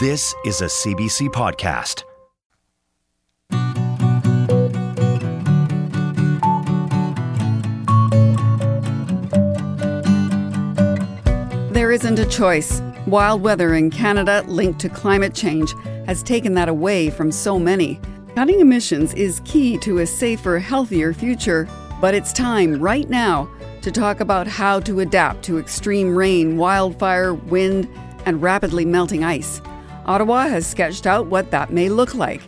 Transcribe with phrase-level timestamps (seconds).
[0.00, 2.04] This is a CBC podcast.
[11.72, 12.80] There isn't a choice.
[13.08, 15.74] Wild weather in Canada linked to climate change
[16.06, 18.00] has taken that away from so many.
[18.36, 21.68] Cutting emissions is key to a safer, healthier future,
[22.00, 23.50] but it's time right now
[23.82, 27.88] to talk about how to adapt to extreme rain, wildfire, wind,
[28.26, 29.60] and rapidly melting ice.
[30.08, 32.40] Ottawa has sketched out what that may look like.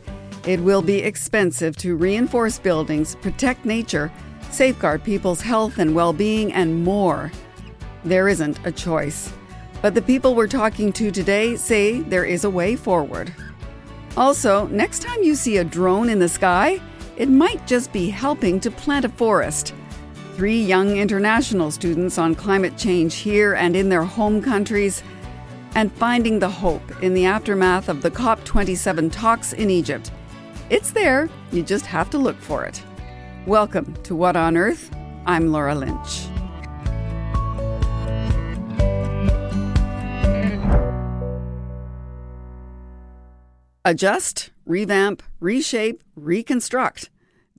[0.47, 4.11] It will be expensive to reinforce buildings, protect nature,
[4.51, 7.31] safeguard people's health and well being, and more.
[8.03, 9.31] There isn't a choice.
[9.83, 13.31] But the people we're talking to today say there is a way forward.
[14.17, 16.81] Also, next time you see a drone in the sky,
[17.19, 19.75] it might just be helping to plant a forest.
[20.35, 25.03] Three young international students on climate change here and in their home countries
[25.75, 30.11] and finding the hope in the aftermath of the COP27 talks in Egypt.
[30.69, 32.83] It's there, you just have to look for it.
[33.47, 34.91] Welcome to What on Earth?
[35.27, 36.27] I'm Laura Lynch.
[43.85, 47.11] Adjust, revamp, reshape, reconstruct.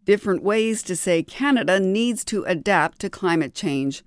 [0.05, 4.03] Different ways to say Canada needs to adapt to climate change.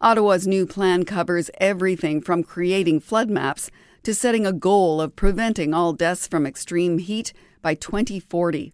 [0.00, 3.70] Ottawa's new plan covers everything from creating flood maps
[4.02, 8.72] to setting a goal of preventing all deaths from extreme heat by 2040.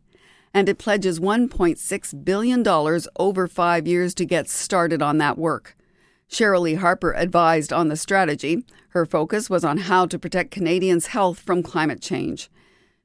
[0.52, 2.66] And it pledges $1.6 billion
[3.16, 5.76] over five years to get started on that work.
[6.28, 8.64] Sherilee Harper advised on the strategy.
[8.88, 12.50] Her focus was on how to protect Canadians' health from climate change.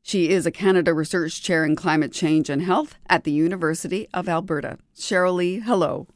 [0.01, 4.27] She is a Canada Research Chair in Climate Change and Health at the University of
[4.27, 4.77] Alberta.
[4.95, 6.07] Sherilee hello.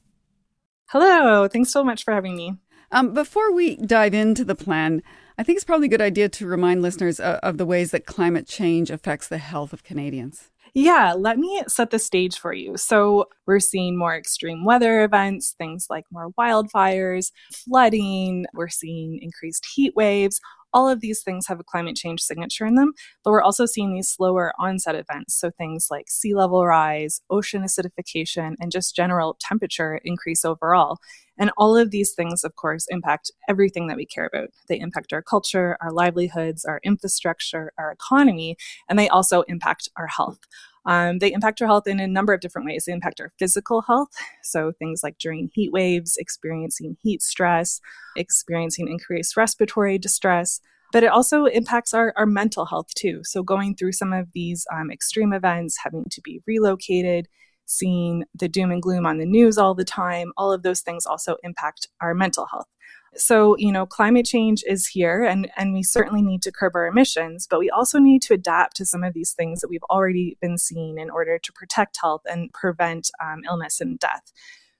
[0.91, 1.47] Hello.
[1.47, 2.57] Thanks so much for having me.
[2.91, 5.01] Um, before we dive into the plan,
[5.37, 8.05] I think it's probably a good idea to remind listeners of, of the ways that
[8.05, 10.49] climate change affects the health of Canadians.
[10.73, 12.75] Yeah, let me set the stage for you.
[12.75, 19.65] So, we're seeing more extreme weather events, things like more wildfires, flooding, we're seeing increased
[19.73, 20.41] heat waves.
[20.73, 22.93] All of these things have a climate change signature in them,
[23.23, 25.39] but we're also seeing these slower onset events.
[25.39, 30.99] So things like sea level rise, ocean acidification, and just general temperature increase overall.
[31.37, 34.49] And all of these things, of course, impact everything that we care about.
[34.67, 38.57] They impact our culture, our livelihoods, our infrastructure, our economy,
[38.87, 40.39] and they also impact our health.
[40.85, 42.85] Um, they impact our health in a number of different ways.
[42.85, 44.09] They impact our physical health,
[44.43, 47.79] so things like during heat waves, experiencing heat stress,
[48.15, 50.59] experiencing increased respiratory distress.
[50.91, 53.21] But it also impacts our, our mental health too.
[53.23, 57.27] So, going through some of these um, extreme events, having to be relocated,
[57.65, 61.05] seeing the doom and gloom on the news all the time, all of those things
[61.05, 62.67] also impact our mental health.
[63.15, 66.87] So, you know, climate change is here and, and we certainly need to curb our
[66.87, 70.37] emissions, but we also need to adapt to some of these things that we've already
[70.41, 74.31] been seeing in order to protect health and prevent um, illness and death.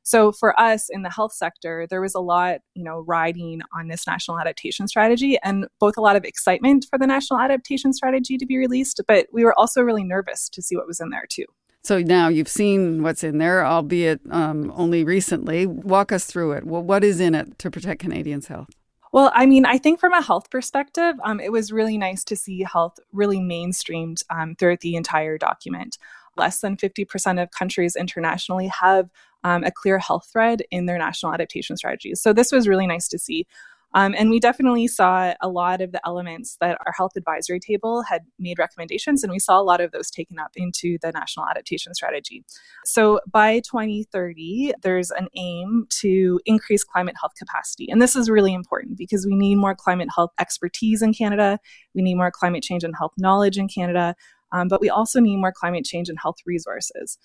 [0.03, 3.87] So for us in the health sector, there was a lot, you know, riding on
[3.87, 8.37] this national adaptation strategy and both a lot of excitement for the national adaptation strategy
[8.37, 11.25] to be released, but we were also really nervous to see what was in there
[11.29, 11.45] too.
[11.83, 15.65] So now you've seen what's in there, albeit um, only recently.
[15.65, 16.65] Walk us through it.
[16.65, 18.69] Well, what is in it to protect Canadians' health?
[19.11, 22.35] Well, I mean, I think from a health perspective, um, it was really nice to
[22.35, 25.97] see health really mainstreamed um, throughout the entire document.
[26.37, 29.09] Less than 50% of countries internationally have
[29.43, 32.21] um, a clear health thread in their national adaptation strategies.
[32.21, 33.47] So this was really nice to see.
[33.94, 38.03] Um, and we definitely saw a lot of the elements that our health advisory table
[38.03, 41.47] had made recommendations, and we saw a lot of those taken up into the national
[41.47, 42.43] adaptation strategy.
[42.85, 47.88] So by 2030, there's an aim to increase climate health capacity.
[47.90, 51.59] And this is really important because we need more climate health expertise in Canada,
[51.94, 54.16] we need more climate change and health knowledge in Canada.
[54.53, 57.17] Um, but we also need more climate change and health resources.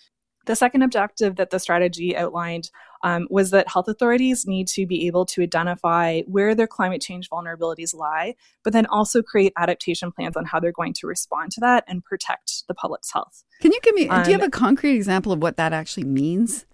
[0.46, 2.70] The second objective that the strategy outlined
[3.02, 7.28] um, was that health authorities need to be able to identify where their climate change
[7.28, 8.34] vulnerabilities lie,
[8.64, 12.04] but then also create adaptation plans on how they're going to respond to that and
[12.04, 13.44] protect the public's health.
[13.60, 16.04] Can you give me, um, do you have a concrete example of what that actually
[16.04, 16.64] means?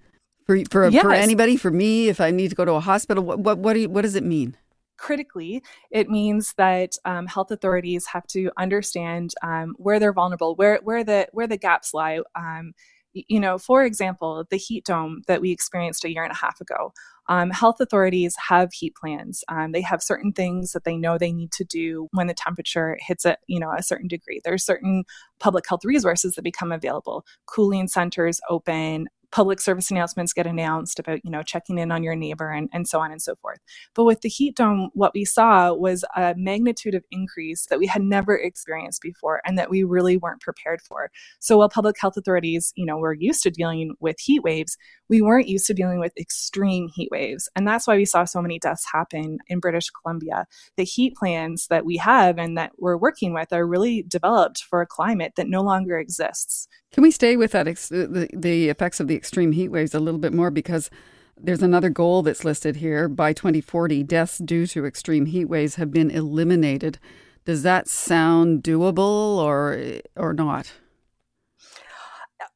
[0.47, 1.03] For, for, yes.
[1.03, 3.75] for anybody, for me, if I need to go to a hospital, what, what, what,
[3.75, 4.57] do you, what does it mean?
[5.03, 10.79] critically, it means that um, health authorities have to understand um, where they're vulnerable, where
[10.85, 12.21] where the where the gaps lie.
[12.37, 12.73] Um,
[13.15, 16.61] you know, for example, the heat dome that we experienced a year and a half
[16.61, 16.93] ago.
[17.29, 19.45] Um, health authorities have heat plans.
[19.49, 22.99] Um, they have certain things that they know they need to do when the temperature
[23.01, 24.41] hits a you know a certain degree.
[24.45, 25.05] There's certain
[25.39, 27.25] public health resources that become available.
[27.47, 32.15] Cooling centers open, public service announcements get announced about, you know, checking in on your
[32.15, 33.59] neighbor and, and so on and so forth.
[33.95, 37.87] But with the heat dome, what we saw was a magnitude of increase that we
[37.87, 41.11] had never experienced before and that we really weren't prepared for.
[41.41, 44.77] So while public health authorities, you know, were used to dealing with heat waves,
[45.09, 47.49] we weren't used to dealing with extreme heat waves.
[47.57, 50.47] And that's why we saw so many deaths happen in British Columbia.
[50.77, 54.81] The heat plans that we have and that we're working with are really developed for
[54.81, 56.69] a climate that no longer exists.
[56.93, 60.01] Can we stay with that ex- the, the effects of the extreme heat waves a
[60.01, 60.91] little bit more because
[61.37, 63.09] there's another goal that's listed here.
[63.09, 66.99] By 2040, deaths due to extreme heat waves have been eliminated.
[67.45, 70.73] Does that sound doable or or not?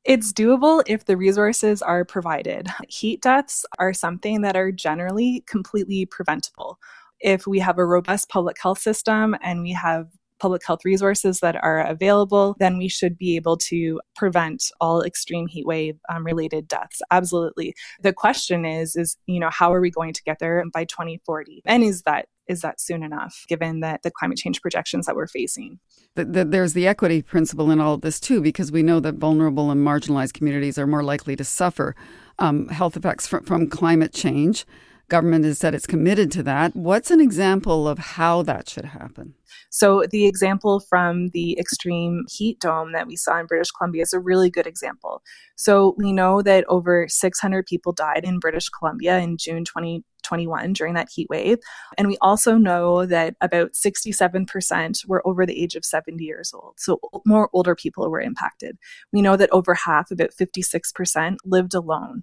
[0.04, 2.68] It's doable if the resources are provided.
[2.88, 6.78] Heat deaths are something that are generally completely preventable.
[7.18, 11.56] If we have a robust public health system and we have public health resources that
[11.62, 16.68] are available, then we should be able to prevent all extreme heat wave um, related
[16.68, 17.00] deaths.
[17.10, 17.74] Absolutely.
[18.02, 21.62] The question is, is, you know, how are we going to get there by 2040?
[21.64, 25.26] And is that is that soon enough given that the climate change projections that we're
[25.26, 25.80] facing
[26.14, 29.16] the, the, there's the equity principle in all of this too because we know that
[29.16, 31.96] vulnerable and marginalized communities are more likely to suffer
[32.38, 34.64] um, health effects from, from climate change
[35.08, 36.74] government has said it's committed to that.
[36.74, 39.34] What's an example of how that should happen?
[39.70, 44.12] So, the example from the extreme heat dome that we saw in British Columbia is
[44.12, 45.22] a really good example.
[45.56, 50.94] So, we know that over 600 people died in British Columbia in June 2021 during
[50.94, 51.58] that heat wave.
[51.98, 56.74] And we also know that about 67% were over the age of 70 years old.
[56.78, 58.76] So, more older people were impacted.
[59.12, 62.22] We know that over half, about 56%, lived alone.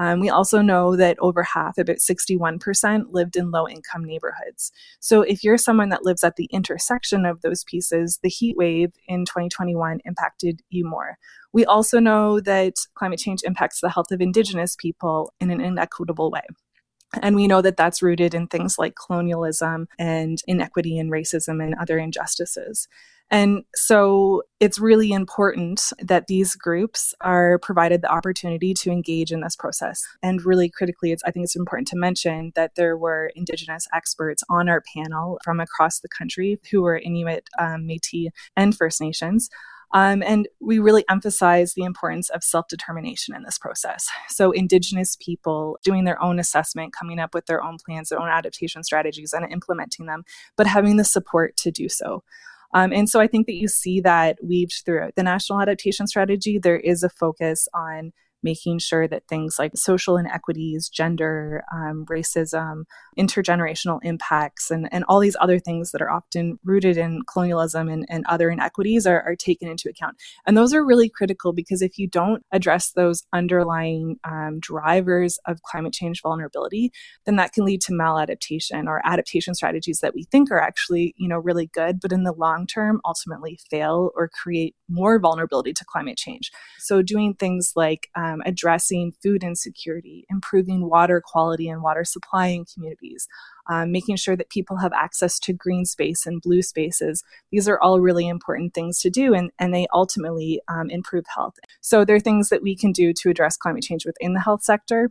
[0.00, 4.72] Um, we also know that over half, about 61%, lived in low income neighborhoods.
[5.00, 8.92] So if you're someone that lives at the intersection of those pieces, the heat wave
[9.06, 11.18] in 2021 impacted you more.
[11.52, 16.30] We also know that climate change impacts the health of Indigenous people in an inequitable
[16.30, 16.42] way.
[17.20, 21.74] And we know that that's rooted in things like colonialism and inequity and racism and
[21.78, 22.88] other injustices.
[23.32, 29.40] And so it's really important that these groups are provided the opportunity to engage in
[29.40, 30.04] this process.
[30.22, 34.44] And really critically, it's, I think it's important to mention that there were Indigenous experts
[34.50, 39.48] on our panel from across the country who were Inuit, um, Metis, and First Nations.
[39.94, 44.08] Um, and we really emphasize the importance of self determination in this process.
[44.28, 48.28] So, Indigenous people doing their own assessment, coming up with their own plans, their own
[48.28, 50.24] adaptation strategies, and implementing them,
[50.56, 52.22] but having the support to do so.
[52.74, 56.58] Um, and so I think that you see that weaved throughout the national adaptation strategy.
[56.58, 58.12] There is a focus on
[58.42, 62.84] making sure that things like social inequities, gender, um, racism,
[63.18, 68.06] intergenerational impacts, and, and all these other things that are often rooted in colonialism and,
[68.08, 70.16] and other inequities are, are taken into account.
[70.46, 75.62] And those are really critical because if you don't address those underlying um, drivers of
[75.62, 76.92] climate change vulnerability,
[77.26, 81.28] then that can lead to maladaptation or adaptation strategies that we think are actually, you
[81.28, 85.84] know, really good, but in the long term ultimately fail or create more vulnerability to
[85.84, 86.50] climate change.
[86.78, 92.48] So doing things like um, um, addressing food insecurity, improving water quality and water supply
[92.48, 93.28] in communities,
[93.68, 97.22] um, making sure that people have access to green space and blue spaces.
[97.50, 101.54] These are all really important things to do, and, and they ultimately um, improve health.
[101.80, 104.62] So, there are things that we can do to address climate change within the health
[104.62, 105.10] sector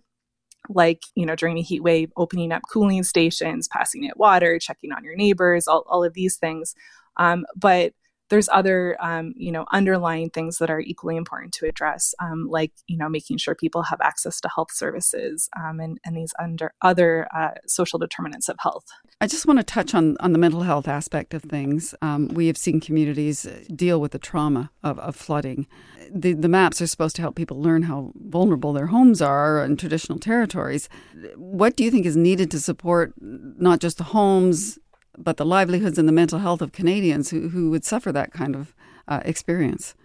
[0.70, 4.92] like you know during a heat wave opening up cooling stations passing it water checking
[4.92, 6.76] on your neighbors all, all of these things
[7.18, 7.94] um, but
[8.32, 12.72] there's other um, you know underlying things that are equally important to address um, like
[12.88, 16.74] you know making sure people have access to health services um, and, and these under
[16.82, 18.86] other uh, social determinants of health.
[19.20, 21.94] I just want to touch on, on the mental health aspect of things.
[22.02, 23.44] Um, we have seen communities
[23.76, 25.68] deal with the trauma of, of flooding.
[26.10, 29.78] The, the maps are supposed to help people learn how vulnerable their homes are in
[29.78, 30.90] traditional territories.
[31.36, 34.80] What do you think is needed to support not just the homes
[35.18, 38.56] but the livelihoods and the mental health of Canadians who, who would suffer that kind
[38.56, 38.74] of
[39.08, 39.96] uh, experience.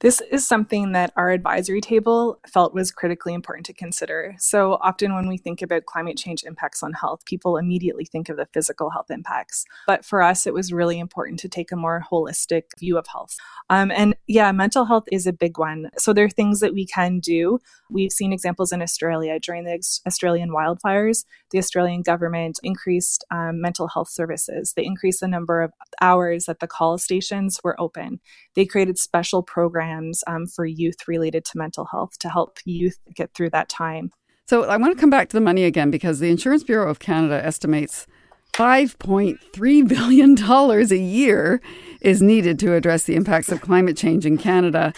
[0.00, 4.34] This is something that our advisory table felt was critically important to consider.
[4.38, 8.38] So often, when we think about climate change impacts on health, people immediately think of
[8.38, 9.66] the physical health impacts.
[9.86, 13.36] But for us, it was really important to take a more holistic view of health.
[13.68, 15.90] Um, and yeah, mental health is a big one.
[15.98, 17.58] So there are things that we can do.
[17.90, 21.26] We've seen examples in Australia during the Australian wildfires.
[21.50, 24.72] The Australian government increased um, mental health services.
[24.74, 28.20] They increased the number of hours that the call stations were open.
[28.54, 33.34] They created special programs um, for youth related to mental health to help youth get
[33.34, 34.10] through that time.
[34.46, 36.98] So I want to come back to the money again because the Insurance Bureau of
[36.98, 38.06] Canada estimates
[38.52, 41.60] $5.3 billion a year
[42.00, 44.92] is needed to address the impacts of climate change in Canada.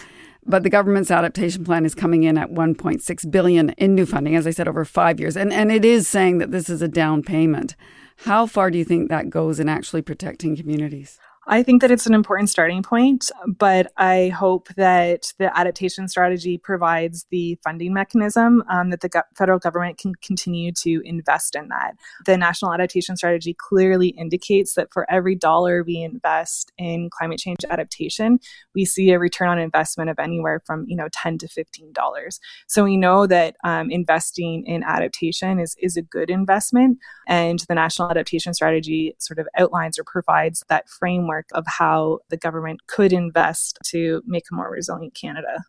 [0.45, 4.45] But the government's adaptation plan is coming in at 1.6 billion in new funding, as
[4.45, 5.37] I said, over five years.
[5.37, 7.75] And, and it is saying that this is a down payment.
[8.17, 11.19] How far do you think that goes in actually protecting communities?
[11.45, 16.57] I think that it's an important starting point, but I hope that the adaptation strategy
[16.57, 21.67] provides the funding mechanism um, that the go- federal government can continue to invest in
[21.67, 21.95] that.
[22.25, 27.65] The National Adaptation Strategy clearly indicates that for every dollar we invest in climate change
[27.69, 28.39] adaptation,
[28.73, 32.39] we see a return on investment of anywhere from you know 10 to 15 dollars.
[32.67, 37.75] So we know that um, investing in adaptation is is a good investment, and the
[37.75, 42.81] National Adaptation Strategy sort of outlines or provides that framework framework of how the government
[42.87, 45.63] could invest to make a more resilient Canada.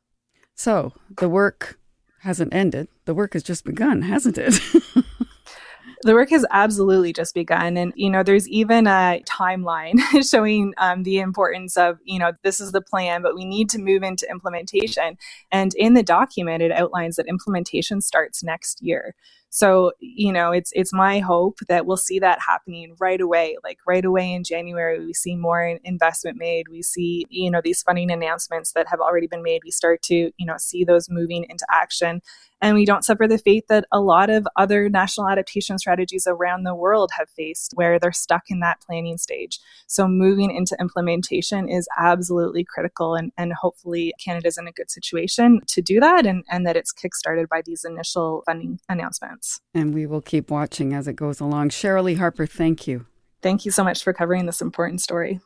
[0.54, 1.78] So the work
[2.20, 2.88] hasn't ended.
[3.04, 4.54] The work has just begun, hasn't it?
[6.02, 9.98] the work has absolutely just begun and you know there's even a timeline
[10.30, 13.78] showing um, the importance of you know this is the plan but we need to
[13.78, 15.16] move into implementation
[15.50, 19.14] and in the document it outlines that implementation starts next year
[19.54, 23.56] so, you know, it's it's my hope that we'll see that happening right away.
[23.62, 26.66] Like right away in January, we see more investment made.
[26.66, 29.62] We see, you know, these funding announcements that have already been made.
[29.64, 32.20] We start to, you know, see those moving into action
[32.64, 36.64] and we don't suffer the fate that a lot of other national adaptation strategies around
[36.64, 39.60] the world have faced, where they're stuck in that planning stage.
[39.86, 45.60] So moving into implementation is absolutely critical, and, and hopefully Canada's in a good situation
[45.66, 49.60] to do that, and, and that it's kickstarted by these initial funding announcements.
[49.74, 51.68] And we will keep watching as it goes along.
[51.68, 53.04] Sherilee Harper, thank you.
[53.42, 55.38] Thank you so much for covering this important story.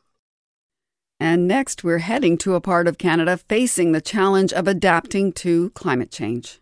[1.19, 5.71] And next, we're heading to a part of Canada facing the challenge of adapting to
[5.71, 6.61] climate change.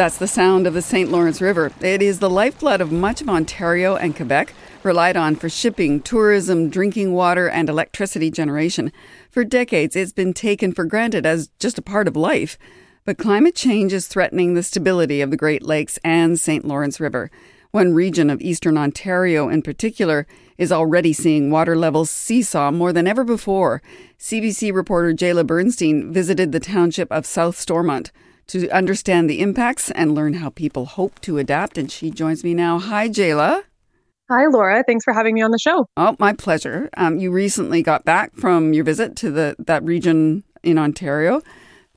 [0.00, 1.10] That's the sound of the St.
[1.10, 1.72] Lawrence River.
[1.82, 6.70] It is the lifeblood of much of Ontario and Quebec, relied on for shipping, tourism,
[6.70, 8.92] drinking water, and electricity generation.
[9.30, 12.56] For decades, it's been taken for granted as just a part of life.
[13.04, 16.64] But climate change is threatening the stability of the Great Lakes and St.
[16.64, 17.30] Lawrence River.
[17.70, 20.26] One region of eastern Ontario, in particular,
[20.56, 23.82] is already seeing water levels seesaw more than ever before.
[24.18, 28.10] CBC reporter Jaela Bernstien visited the township of South Stormont
[28.50, 31.78] to understand the impacts and learn how people hope to adapt.
[31.78, 32.78] And she joins me now.
[32.78, 33.62] Hi, Jaela.
[34.30, 34.84] Hi, Laura.
[34.86, 35.86] Thanks for having me on the show.
[35.96, 36.88] Oh, my pleasure.
[36.96, 41.42] Um, you recently got back from your visit to the that region in Ontario.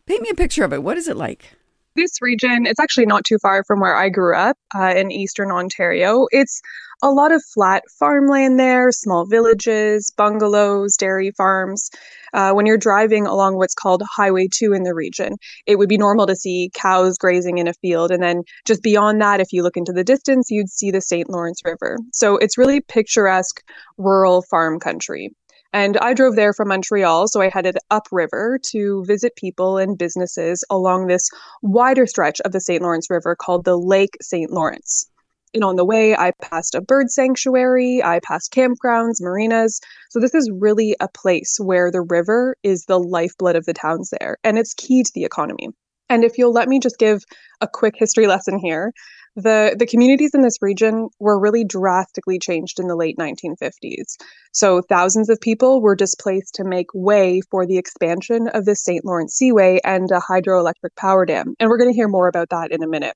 [0.05, 0.83] Paint me a picture of it.
[0.83, 1.55] What is it like?
[1.95, 5.51] This region, it's actually not too far from where I grew up uh, in eastern
[5.51, 6.25] Ontario.
[6.31, 6.59] It's
[7.03, 11.89] a lot of flat farmland there, small villages, bungalows, dairy farms.
[12.33, 15.35] Uh, when you're driving along what's called Highway 2 in the region,
[15.67, 18.09] it would be normal to see cows grazing in a field.
[18.09, 21.29] And then just beyond that, if you look into the distance, you'd see the St.
[21.29, 21.97] Lawrence River.
[22.13, 23.61] So it's really picturesque
[23.97, 25.35] rural farm country.
[25.73, 30.63] And I drove there from Montreal, so I headed upriver to visit people and businesses
[30.69, 31.27] along this
[31.61, 32.81] wider stretch of the St.
[32.81, 34.49] Lawrence River called the Lake St.
[34.51, 35.09] Lawrence.
[35.53, 39.79] And on the way, I passed a bird sanctuary, I passed campgrounds, marinas.
[40.09, 44.11] So, this is really a place where the river is the lifeblood of the towns
[44.19, 45.69] there, and it's key to the economy.
[46.09, 47.23] And if you'll let me just give
[47.61, 48.93] a quick history lesson here,
[49.35, 54.17] the, the communities in this region were really drastically changed in the late 1950s.
[54.51, 59.03] So thousands of people were displaced to make way for the expansion of the St.
[59.03, 61.55] Lawrence Seaway and a hydroelectric power dam.
[61.59, 63.15] And we're going to hear more about that in a minute.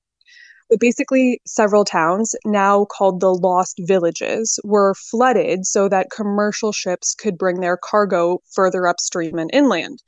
[0.68, 7.14] But basically, several towns, now called the Lost Villages, were flooded so that commercial ships
[7.14, 10.02] could bring their cargo further upstream and inland.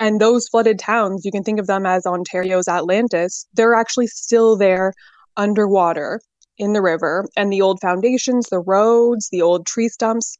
[0.00, 4.56] And those flooded towns, you can think of them as Ontario's Atlantis, they're actually still
[4.56, 4.94] there
[5.36, 6.20] underwater
[6.58, 7.26] in the river.
[7.36, 10.38] And the old foundations, the roads, the old tree stumps,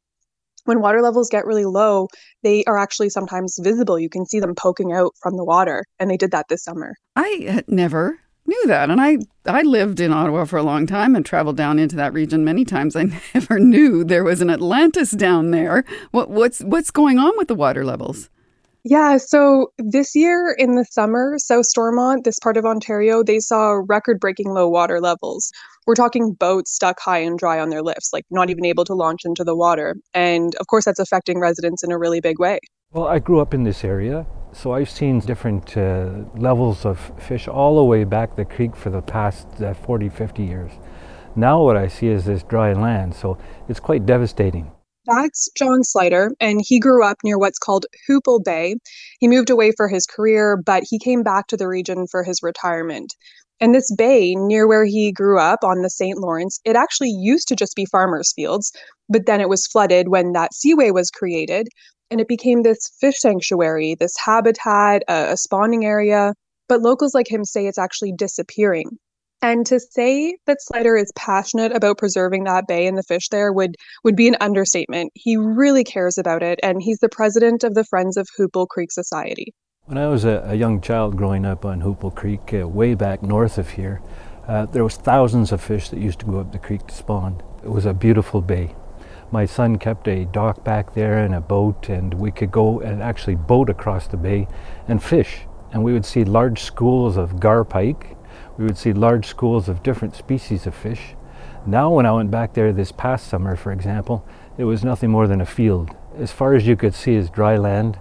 [0.65, 2.09] when water levels get really low,
[2.43, 3.99] they are actually sometimes visible.
[3.99, 5.85] You can see them poking out from the water.
[5.99, 6.97] And they did that this summer.
[7.17, 8.19] I never
[8.51, 11.79] knew that, and I I lived in Ottawa for a long time and traveled down
[11.79, 12.97] into that region many times.
[12.97, 13.05] I
[13.35, 15.85] never knew there was an Atlantis down there.
[16.11, 18.29] What what's what's going on with the water levels?
[18.83, 23.83] Yeah, so this year in the summer, South Stormont, this part of Ontario, they saw
[23.87, 25.53] record breaking low water levels.
[25.87, 28.95] We're talking boats stuck high and dry on their lifts, like not even able to
[28.95, 29.97] launch into the water.
[30.15, 32.59] And of course, that's affecting residents in a really big way.
[32.93, 37.47] Well, I grew up in this area, so I've seen different uh, levels of fish
[37.47, 40.73] all the way back the creek for the past uh, 40, 50 years.
[41.37, 44.73] Now, what I see is this dry land, so it's quite devastating.
[45.07, 48.75] That's John Slider, and he grew up near what's called Hoople Bay.
[49.21, 52.43] He moved away for his career, but he came back to the region for his
[52.43, 53.15] retirement.
[53.61, 56.19] And this bay near where he grew up on the St.
[56.19, 58.73] Lawrence, it actually used to just be farmers' fields,
[59.09, 61.69] but then it was flooded when that seaway was created
[62.11, 66.35] and it became this fish sanctuary, this habitat, a, a spawning area.
[66.69, 68.99] But locals like him say it's actually disappearing.
[69.43, 73.53] And to say that Slider is passionate about preserving that bay and the fish there
[73.53, 73.75] would
[74.05, 75.13] would be an understatement.
[75.15, 78.93] He really cares about it, and he's the president of the Friends of Hoople Creek
[78.93, 79.55] Society.
[79.87, 83.23] When I was a, a young child growing up on Hoople Creek, uh, way back
[83.23, 84.03] north of here,
[84.47, 87.43] uh, there was thousands of fish that used to go up the creek to spawn.
[87.65, 88.75] It was a beautiful bay
[89.33, 93.03] my son kept a dock back there and a boat, and we could go and
[93.03, 94.49] actually boat across the bay
[94.89, 95.47] and fish.
[95.73, 98.17] And we would see large schools of gar pike.
[98.59, 101.15] We would see large schools of different species of fish.
[101.67, 104.27] Now, when I went back there this past summer, for example,
[104.59, 105.95] it was nothing more than a field.
[106.17, 107.99] As far as you could see is dry land,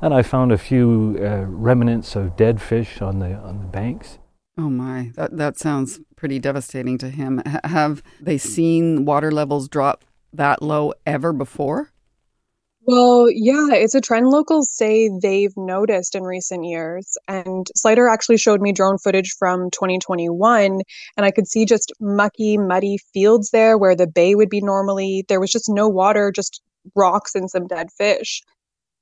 [0.00, 4.18] and I found a few uh, remnants of dead fish on the on the banks.
[4.58, 7.40] Oh my, that that sounds pretty devastating to him.
[7.46, 11.92] H- have they seen water levels drop that low ever before?
[12.84, 17.16] Well, yeah, it's a trend locals say they've noticed in recent years.
[17.28, 20.80] And Slider actually showed me drone footage from 2021,
[21.16, 25.24] and I could see just mucky, muddy fields there where the bay would be normally.
[25.28, 26.60] There was just no water, just
[26.96, 28.42] rocks and some dead fish.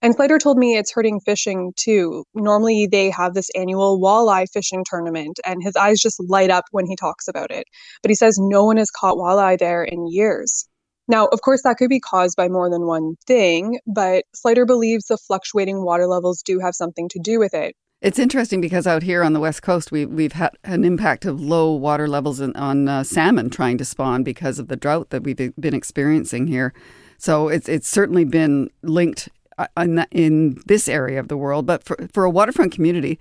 [0.03, 2.25] And Slider told me it's hurting fishing too.
[2.35, 6.87] Normally, they have this annual walleye fishing tournament, and his eyes just light up when
[6.87, 7.65] he talks about it.
[8.03, 10.67] But he says no one has caught walleye there in years.
[11.11, 15.07] Now, of course, that could be caused by more than one thing, but Slider believes
[15.07, 17.75] the fluctuating water levels do have something to do with it.
[18.01, 21.41] It's interesting because out here on the west coast, we, we've had an impact of
[21.41, 25.25] low water levels in, on uh, salmon trying to spawn because of the drought that
[25.25, 26.73] we've been experiencing here.
[27.19, 31.67] So it's it's certainly been linked uh, in, in this area of the world.
[31.67, 33.19] But for, for a waterfront community,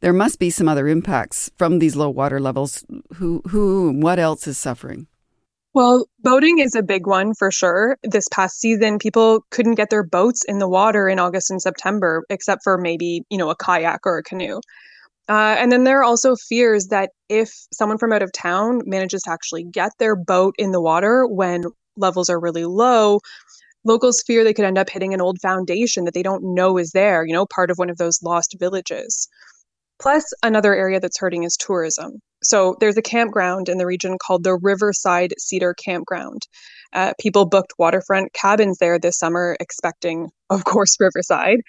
[0.00, 2.84] there must be some other impacts from these low water levels.
[3.14, 5.08] Who who what else is suffering?
[5.74, 7.96] Well, boating is a big one for sure.
[8.02, 12.24] This past season, people couldn't get their boats in the water in August and September,
[12.28, 14.60] except for maybe, you know, a kayak or a canoe.
[15.28, 19.22] Uh, and then there are also fears that if someone from out of town manages
[19.22, 21.64] to actually get their boat in the water when
[21.96, 23.20] levels are really low,
[23.84, 26.92] locals fear they could end up hitting an old foundation that they don't know is
[26.92, 29.28] there, you know, part of one of those lost villages.
[30.00, 32.20] Plus, another area that's hurting is tourism.
[32.42, 36.42] So there's a campground in the region called the Riverside Cedar Campground.
[36.92, 41.60] Uh, people booked waterfront cabins there this summer, expecting, of course, Riverside.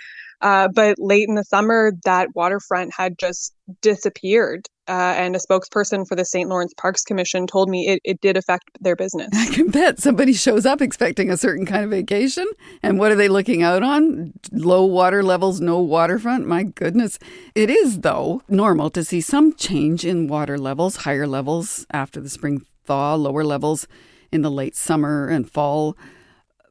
[0.41, 4.67] Uh, but late in the summer, that waterfront had just disappeared.
[4.86, 6.50] Uh, and a spokesperson for the St.
[6.50, 9.30] Lawrence Parks Commission told me it, it did affect their business.
[9.34, 12.50] I can bet somebody shows up expecting a certain kind of vacation.
[12.82, 14.34] And what are they looking out on?
[14.52, 16.48] Low water levels, no waterfront?
[16.48, 17.17] My goodness.
[17.56, 22.30] It is, though, normal to see some change in water levels, higher levels after the
[22.30, 23.88] spring thaw, lower levels
[24.34, 25.96] in the late summer and fall.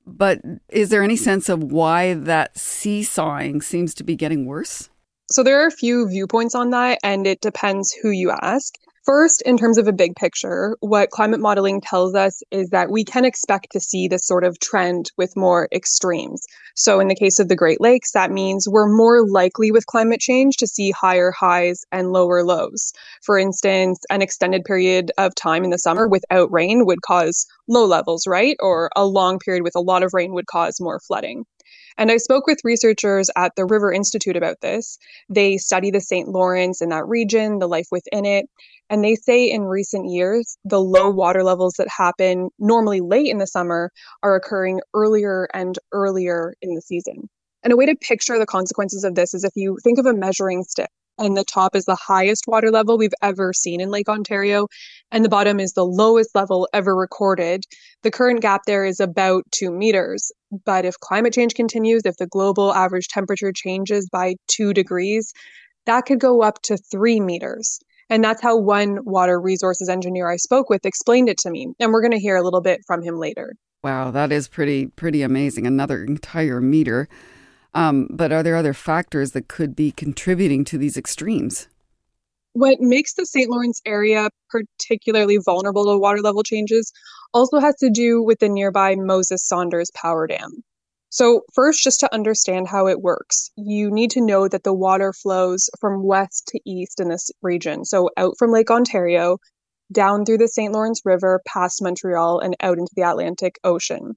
[0.07, 4.91] But is there any sense of why that seesawing seems to be getting worse?
[5.33, 8.75] So there are a few viewpoints on that, and it depends who you ask.
[9.07, 13.03] First, in terms of a big picture, what climate modeling tells us is that we
[13.03, 16.43] can expect to see this sort of trend with more extremes.
[16.77, 20.21] So, in the case of the Great Lakes, that means we're more likely with climate
[20.21, 22.93] change to see higher highs and lower lows.
[23.23, 27.87] For instance, an extended period of time in the summer without rain would cause low
[27.87, 28.57] levels, right?
[28.61, 31.47] Or a long period with a lot of rain would cause more flooding.
[31.99, 34.99] And I spoke with researchers at the River Institute about this.
[35.29, 36.29] They study the St.
[36.29, 38.47] Lawrence in that region, the life within it.
[38.91, 43.39] And they say in recent years, the low water levels that happen normally late in
[43.39, 43.91] the summer
[44.23, 47.29] are occurring earlier and earlier in the season.
[47.63, 50.15] And a way to picture the consequences of this is if you think of a
[50.15, 50.91] measuring stick
[51.23, 54.67] and the top is the highest water level we've ever seen in Lake Ontario,
[55.11, 57.65] and the bottom is the lowest level ever recorded.
[58.03, 60.33] The current gap there is about two meters.
[60.67, 65.33] But if climate change continues, if the global average temperature changes by two degrees,
[65.87, 67.79] that could go up to three meters.
[68.11, 71.69] And that's how one water resources engineer I spoke with explained it to me.
[71.81, 73.55] And we're going to hear a little bit from him later.
[73.83, 75.67] Wow, that is pretty pretty amazing.
[75.67, 77.09] Another entire meter.
[77.75, 81.69] Um, but are there other factors that could be contributing to these extremes?
[82.55, 83.49] What makes the St.
[83.49, 86.93] Lawrence area particularly vulnerable to water level changes
[87.33, 90.63] also has to do with the nearby Moses Saunders Power Dam.
[91.09, 95.13] So, first, just to understand how it works, you need to know that the water
[95.13, 97.85] flows from west to east in this region.
[97.85, 99.39] So, out from Lake Ontario,
[99.91, 100.73] down through the St.
[100.73, 104.17] Lawrence River, past Montreal, and out into the Atlantic Ocean.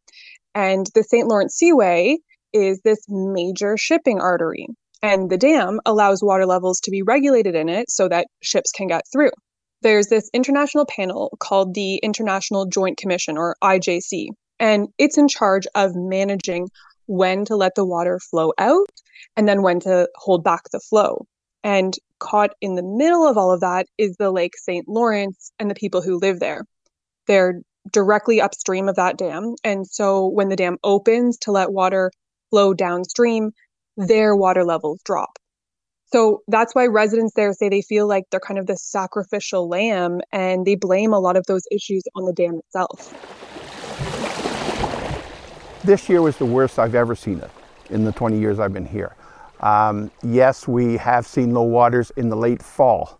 [0.53, 1.27] And the St.
[1.27, 2.17] Lawrence Seaway
[2.55, 4.67] is this major shipping artery.
[5.03, 8.87] And the dam allows water levels to be regulated in it so that ships can
[8.87, 9.31] get through.
[9.81, 15.67] There's this international panel called the International Joint Commission, or IJC, and it's in charge
[15.75, 16.69] of managing
[17.07, 18.89] when to let the water flow out
[19.35, 21.27] and then when to hold back the flow.
[21.63, 24.87] And caught in the middle of all of that is the Lake St.
[24.87, 26.63] Lawrence and the people who live there.
[27.27, 29.55] They're directly upstream of that dam.
[29.63, 32.11] And so when the dam opens to let water
[32.55, 33.51] flow downstream,
[33.97, 35.37] their water levels drop.
[36.05, 40.21] So that's why residents there say they feel like they're kind of the sacrificial lamb
[40.31, 43.13] and they blame a lot of those issues on the dam itself.
[45.83, 47.51] This year was the worst I've ever seen it
[47.89, 49.17] in the 20 years I've been here.
[49.59, 53.19] Um, yes, we have seen low waters in the late fall,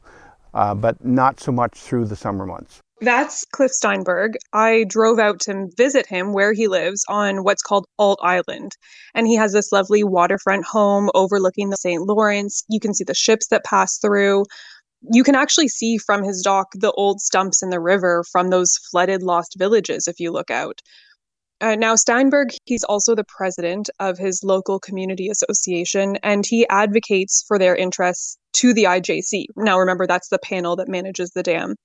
[0.53, 2.79] uh, but not so much through the summer months.
[3.01, 4.37] That's Cliff Steinberg.
[4.53, 8.71] I drove out to visit him where he lives on what's called Ault Island.
[9.13, 12.01] And he has this lovely waterfront home overlooking the St.
[12.01, 12.63] Lawrence.
[12.69, 14.45] You can see the ships that pass through.
[15.11, 18.77] You can actually see from his dock the old stumps in the river from those
[18.89, 20.81] flooded lost villages if you look out.
[21.61, 27.43] Uh, now, Steinberg, he's also the president of his local community association, and he advocates
[27.47, 29.45] for their interests to the IJC.
[29.55, 31.75] Now, remember, that's the panel that manages the dam.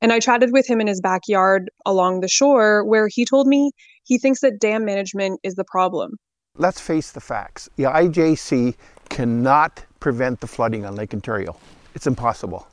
[0.00, 3.72] And I chatted with him in his backyard along the shore, where he told me
[4.04, 6.12] he thinks that dam management is the problem.
[6.56, 7.68] Let's face the facts.
[7.76, 8.74] The IJC
[9.08, 11.56] cannot prevent the flooding on Lake Ontario.
[11.94, 12.66] It's impossible.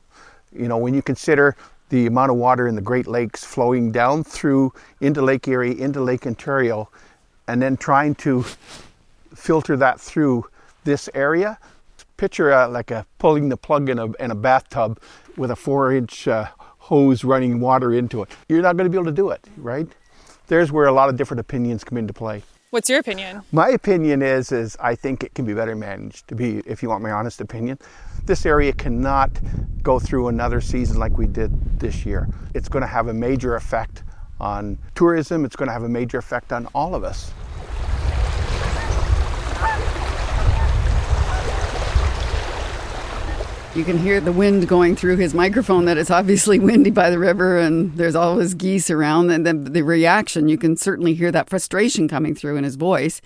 [0.53, 1.55] You know, when you consider
[1.89, 6.01] the amount of water in the Great Lakes flowing down through into Lake Erie, into
[6.01, 6.89] Lake Ontario,
[7.47, 8.43] and then trying to
[9.35, 10.45] filter that through
[10.83, 11.57] this area.
[12.17, 14.99] Picture uh, like a pulling the plug in a, in a bathtub
[15.35, 16.47] with a four inch uh,
[16.93, 18.29] hose running water into it.
[18.47, 19.87] You're not going to be able to do it, right?
[20.45, 22.43] There's where a lot of different opinions come into play.
[22.69, 23.41] What's your opinion?
[23.51, 26.27] My opinion is is I think it can be better managed.
[26.27, 27.79] To be, if you want my honest opinion,
[28.25, 29.31] this area cannot
[29.81, 32.29] go through another season like we did this year.
[32.53, 34.03] It's going to have a major effect
[34.39, 35.45] on tourism.
[35.45, 37.31] It's going to have a major effect on all of us.
[43.75, 47.17] You can hear the wind going through his microphone that it's obviously windy by the
[47.17, 49.31] river and there's all always geese around.
[49.31, 53.19] And then the reaction, you can certainly hear that frustration coming through in his voice.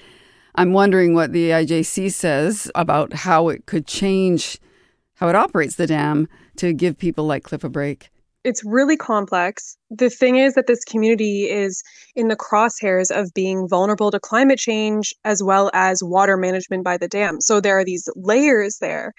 [0.55, 4.57] I'm wondering what the IJC says about how it could change
[5.15, 8.10] how it operates the dam to give people like Cliff a break.
[8.45, 9.75] It's really complex.
[9.89, 11.83] The thing is that this community is
[12.15, 16.95] in the crosshairs of being vulnerable to climate change as well as water management by
[16.95, 17.41] the dam.
[17.41, 19.13] So there are these layers there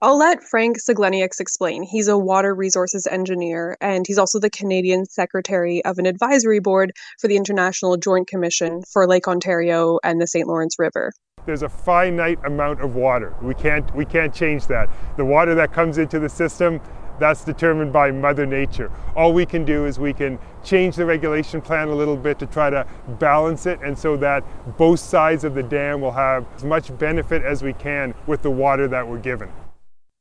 [0.00, 1.82] I'll let Frank Seglenieks explain.
[1.82, 6.92] He's a water resources engineer, and he's also the Canadian secretary of an advisory board
[7.18, 10.46] for the International Joint Commission for Lake Ontario and the St.
[10.46, 11.10] Lawrence River.
[11.46, 13.34] There's a finite amount of water.
[13.42, 14.88] We can't we can't change that.
[15.16, 16.80] The water that comes into the system
[17.18, 18.92] that's determined by Mother Nature.
[19.16, 22.46] All we can do is we can change the regulation plan a little bit to
[22.46, 22.86] try to
[23.18, 24.44] balance it and so that
[24.76, 28.50] both sides of the dam will have as much benefit as we can with the
[28.50, 29.50] water that we're given.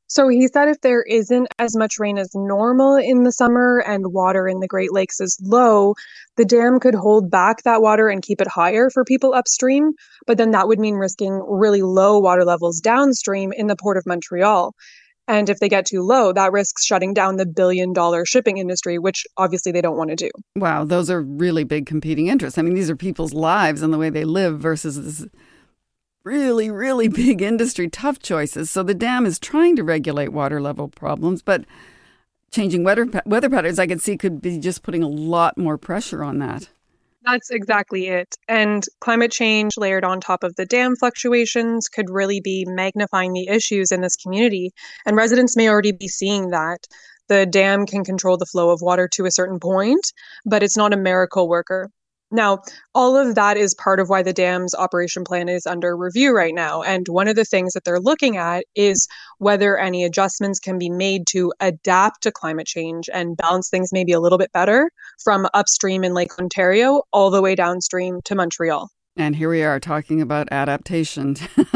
[0.08, 4.14] So he said if there isn't as much rain as normal in the summer and
[4.14, 5.96] water in the Great Lakes is low,
[6.38, 9.92] the dam could hold back that water and keep it higher for people upstream.
[10.26, 14.06] But then that would mean risking really low water levels downstream in the Port of
[14.06, 14.74] Montreal.
[15.28, 18.98] And if they get too low, that risks shutting down the billion dollar shipping industry,
[18.98, 20.30] which obviously they don't want to do.
[20.56, 22.58] Wow, those are really big competing interests.
[22.58, 25.30] I mean, these are people's lives and the way they live versus this
[26.28, 28.70] really, really big industry, tough choices.
[28.70, 31.64] So the dam is trying to regulate water level problems, but
[32.52, 36.24] changing weather weather patterns, I could see, could be just putting a lot more pressure
[36.24, 36.70] on that.
[37.24, 38.36] That's exactly it.
[38.48, 43.50] And climate change layered on top of the dam fluctuations could really be magnifying the
[43.50, 44.72] issues in this community.
[45.06, 46.88] And residents may already be seeing that.
[47.28, 50.14] The dam can control the flow of water to a certain point,
[50.46, 51.90] but it's not a miracle worker.
[52.30, 52.60] Now,
[52.94, 56.54] all of that is part of why the dam's operation plan is under review right
[56.54, 56.84] now.
[56.84, 60.90] And one of the things that they're looking at is whether any adjustments can be
[60.90, 64.92] made to adapt to climate change and balance things maybe a little bit better
[65.24, 68.90] from upstream in Lake Ontario all the way downstream to Montreal.
[69.16, 71.38] And here we are talking about adaptation.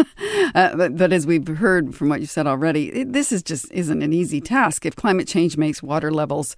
[0.54, 3.72] uh, but, but, as we've heard from what you said already, it, this is just
[3.72, 4.86] isn't an easy task.
[4.86, 6.56] If climate change makes water levels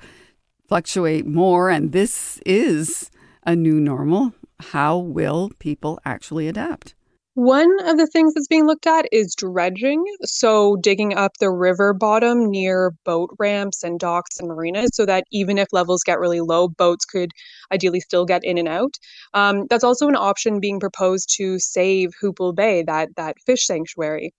[0.68, 3.10] fluctuate more, and this is
[3.46, 6.96] a new normal, how will people actually adapt?
[7.36, 10.06] One of the things that's being looked at is dredging.
[10.22, 15.24] So, digging up the river bottom near boat ramps and docks and marinas so that
[15.32, 17.32] even if levels get really low, boats could
[17.72, 19.00] ideally still get in and out.
[19.34, 24.32] Um, that's also an option being proposed to save Hoople Bay, that, that fish sanctuary.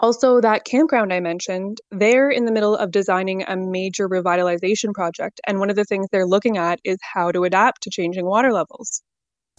[0.00, 5.40] Also, that campground I mentioned, they're in the middle of designing a major revitalization project.
[5.46, 8.50] And one of the things they're looking at is how to adapt to changing water
[8.50, 9.02] levels.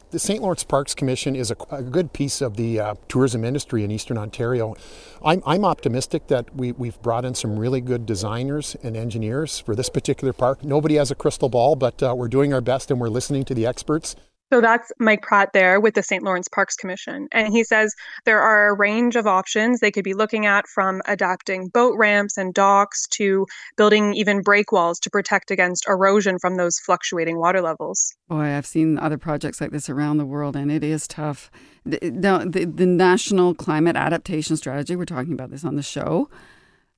[0.10, 0.42] The St.
[0.42, 4.18] Lawrence Parks Commission is a, a good piece of the uh, tourism industry in Eastern
[4.18, 4.76] Ontario.
[5.24, 9.76] I'm, I'm optimistic that we, we've brought in some really good designers and engineers for
[9.76, 10.66] this particular park.
[10.66, 13.54] Nobody has a crystal ball, but uh, we're doing our best and we're listening to
[13.54, 14.16] the experts.
[14.52, 16.24] So that's Mike Pratt there with the St.
[16.24, 17.30] Lawrence Parks Commission.
[17.32, 21.02] And he says there are a range of options they could be looking at from
[21.06, 23.46] adapting boat ramps and docks to
[23.78, 28.14] building even break walls to protect against erosion from those fluctuating water levels.
[28.28, 31.50] Boy, I've seen other projects like this around the world, and it is tough.
[31.86, 36.30] The, the, the National Climate Adaptation Strategy, we're talking about this on the show,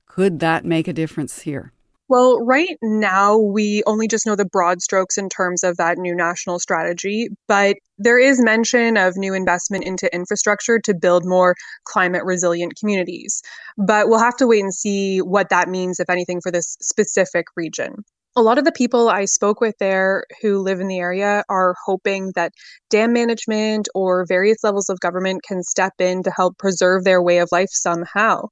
[0.08, 1.73] could that make a difference here?
[2.08, 6.14] Well, right now, we only just know the broad strokes in terms of that new
[6.14, 12.24] national strategy, but there is mention of new investment into infrastructure to build more climate
[12.24, 13.40] resilient communities.
[13.78, 17.46] But we'll have to wait and see what that means, if anything, for this specific
[17.56, 18.04] region.
[18.36, 21.74] A lot of the people I spoke with there who live in the area are
[21.86, 22.52] hoping that
[22.90, 27.38] dam management or various levels of government can step in to help preserve their way
[27.38, 28.48] of life somehow.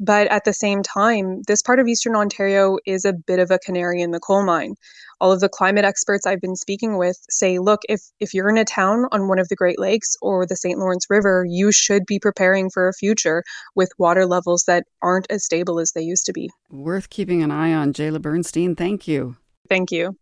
[0.00, 3.58] But at the same time, this part of Eastern Ontario is a bit of a
[3.58, 4.74] canary in the coal mine.
[5.20, 8.58] All of the climate experts I've been speaking with say, look, if, if you're in
[8.58, 10.78] a town on one of the Great Lakes or the St.
[10.78, 13.42] Lawrence River, you should be preparing for a future
[13.74, 16.50] with water levels that aren't as stable as they used to be.
[16.70, 17.92] Worth keeping an eye on.
[17.92, 19.36] Jaela Bernstien, thank you.
[19.68, 20.16] Thank you.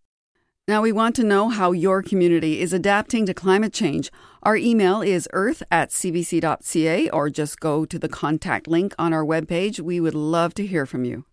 [0.68, 4.10] Now, we want to know how your community is adapting to climate change.
[4.42, 9.24] Our email is earth at cbc.ca or just go to the contact link on our
[9.24, 9.78] webpage.
[9.78, 11.24] We would love to hear from you.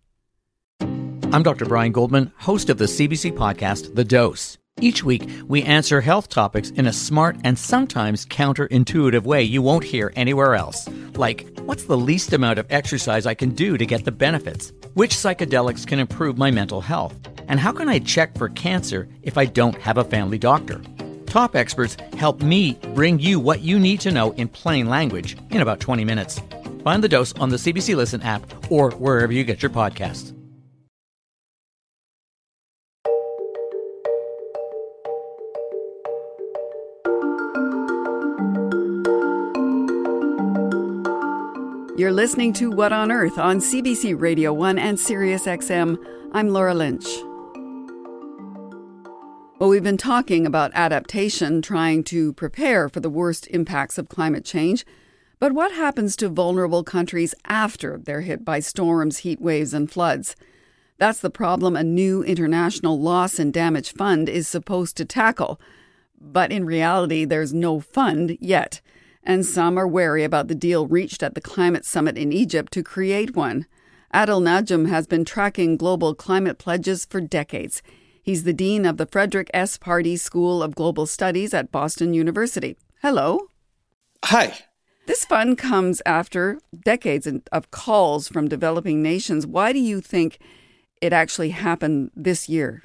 [0.80, 1.64] I'm Dr.
[1.64, 4.56] Brian Goldman, host of the CBC podcast, The Dose.
[4.80, 9.82] Each week, we answer health topics in a smart and sometimes counterintuitive way you won't
[9.82, 10.88] hear anywhere else.
[11.16, 14.72] Like, what's the least amount of exercise I can do to get the benefits?
[14.92, 17.33] Which psychedelics can improve my mental health?
[17.48, 20.80] And how can I check for cancer if I don't have a family doctor?
[21.26, 25.60] Top experts help me bring you what you need to know in plain language in
[25.60, 26.40] about 20 minutes.
[26.84, 30.32] Find the dose on the CBC Listen app or wherever you get your podcasts.
[41.96, 45.96] You're listening to What on Earth on CBC Radio 1 and Sirius XM.
[46.32, 47.06] I'm Laura Lynch.
[49.74, 54.86] We've been talking about adaptation, trying to prepare for the worst impacts of climate change.
[55.40, 60.36] But what happens to vulnerable countries after they're hit by storms, heat waves, and floods?
[60.98, 65.60] That's the problem a new international loss and damage fund is supposed to tackle.
[66.20, 68.80] But in reality, there's no fund yet.
[69.24, 72.84] And some are wary about the deal reached at the climate summit in Egypt to
[72.84, 73.66] create one.
[74.14, 77.82] Adil Najam has been tracking global climate pledges for decades.
[78.24, 79.76] He's the dean of the Frederick S.
[79.76, 82.78] Pardee School of Global Studies at Boston University.
[83.02, 83.48] Hello.
[84.24, 84.54] Hi.
[85.04, 89.46] This fund comes after decades of calls from developing nations.
[89.46, 90.38] Why do you think
[91.02, 92.82] it actually happened this year?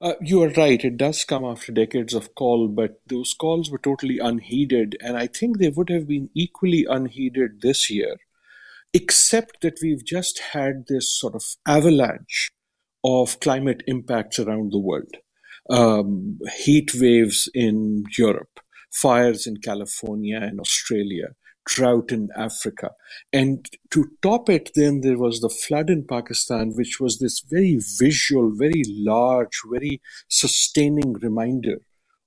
[0.00, 0.84] Uh, you are right.
[0.84, 5.28] It does come after decades of call, but those calls were totally unheeded, and I
[5.28, 8.16] think they would have been equally unheeded this year,
[8.92, 12.50] except that we've just had this sort of avalanche
[13.04, 15.16] of climate impacts around the world.
[15.70, 18.60] Um, heat waves in Europe,
[18.92, 21.34] fires in California and Australia,
[21.64, 22.90] drought in Africa.
[23.32, 27.78] And to top it, then there was the flood in Pakistan, which was this very
[27.98, 31.78] visual, very large, very sustaining reminder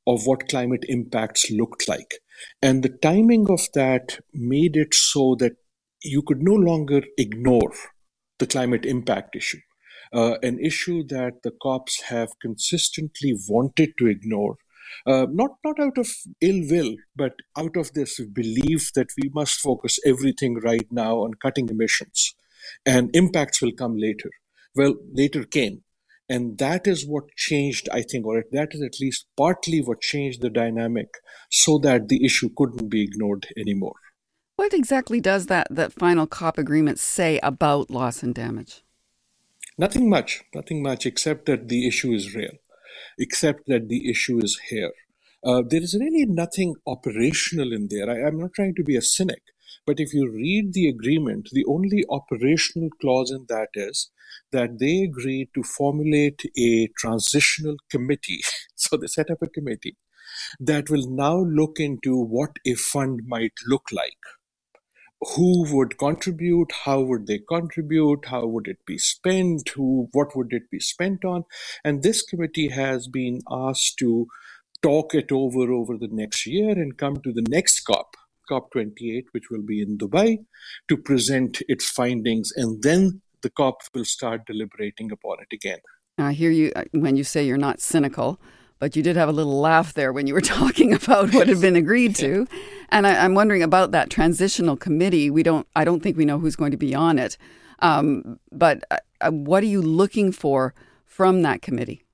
[0.08, 2.16] of what climate impacts looked like.
[2.62, 5.54] And the timing of that made it so that
[6.04, 7.74] you could no longer ignore
[8.40, 9.60] the climate impact issue
[10.20, 14.56] uh, an issue that the COPs have consistently wanted to ignore
[15.12, 16.10] Uh, not not out of
[16.48, 21.42] ill will, but out of this belief that we must focus everything right now on
[21.46, 22.36] cutting emissions,
[22.94, 24.30] and impacts will come later.
[24.80, 25.76] Well, later came,
[26.30, 30.40] and that is what changed, I think, or that is at least partly what changed
[30.42, 31.10] the dynamic,
[31.64, 34.00] so that the issue couldn't be ignored anymore.
[34.62, 38.85] What exactly does that that final COP agreement say about loss and damage?
[39.78, 42.58] Nothing much, nothing much, except that the issue is real,
[43.20, 44.94] except that the issue is here.
[45.44, 48.10] Uh, there is really nothing operational in there.
[48.10, 49.42] I, I'm not trying to be a cynic,
[49.86, 54.12] but if you read the agreement, the only operational clause in that is
[54.54, 58.42] that they agreed to formulate a transitional committee.
[58.76, 59.98] so they set up a committee
[60.58, 64.24] that will now look into what a fund might look like
[65.34, 70.54] who would contribute how would they contribute how would it be spent who what would
[70.54, 71.44] it be spent on?
[71.84, 74.28] And this committee has been asked to
[74.82, 78.16] talk it over over the next year and come to the next COP
[78.48, 80.46] COP 28 which will be in dubai
[80.88, 85.80] to present its findings and then the COP will start deliberating upon it again.
[86.18, 88.40] I hear you uh, when you say you're not cynical
[88.80, 91.62] but you did have a little laugh there when you were talking about what had
[91.62, 92.48] been agreed to.
[92.90, 95.30] And I, am wondering about that transitional committee.
[95.30, 97.38] We don't, I don't think we know who's going to be on it.
[97.80, 100.74] Um, but uh, what are you looking for
[101.06, 102.05] from that committee?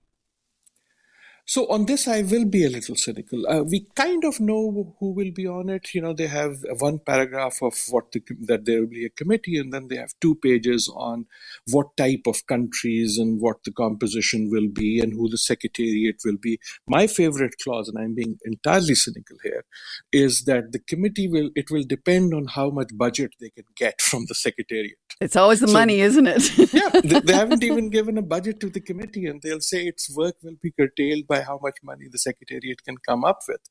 [1.51, 3.45] So on this, I will be a little cynical.
[3.45, 5.93] Uh, we kind of know who will be on it.
[5.93, 9.57] You know, they have one paragraph of what the, that there will be a committee,
[9.57, 11.25] and then they have two pages on
[11.69, 16.37] what type of countries and what the composition will be and who the secretariat will
[16.37, 16.57] be.
[16.87, 19.65] My favorite clause, and I'm being entirely cynical here,
[20.13, 23.99] is that the committee will it will depend on how much budget they can get
[23.99, 24.95] from the secretariat.
[25.19, 26.73] It's always the so, money, isn't it?
[26.73, 30.09] yeah, they, they haven't even given a budget to the committee, and they'll say its
[30.15, 33.62] work will be curtailed by how much money the Secretariat can come up with.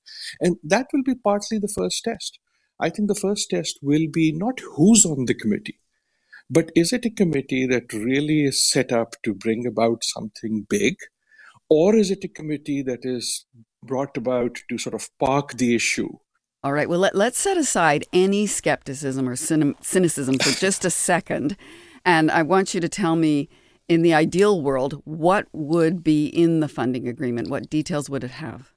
[0.40, 2.38] And that will be partly the first test.
[2.78, 5.80] I think the first test will be not who's on the committee,
[6.48, 10.96] but is it a committee that really is set up to bring about something big?
[11.68, 13.46] Or is it a committee that is
[13.82, 16.10] brought about to sort of park the issue
[16.62, 16.90] all right.
[16.90, 21.56] Well, let, us set aside any skepticism or cynicism for just a second.
[22.04, 23.48] And I want you to tell me
[23.90, 27.50] in the ideal world, what would be in the funding agreement?
[27.50, 28.72] What details would it have?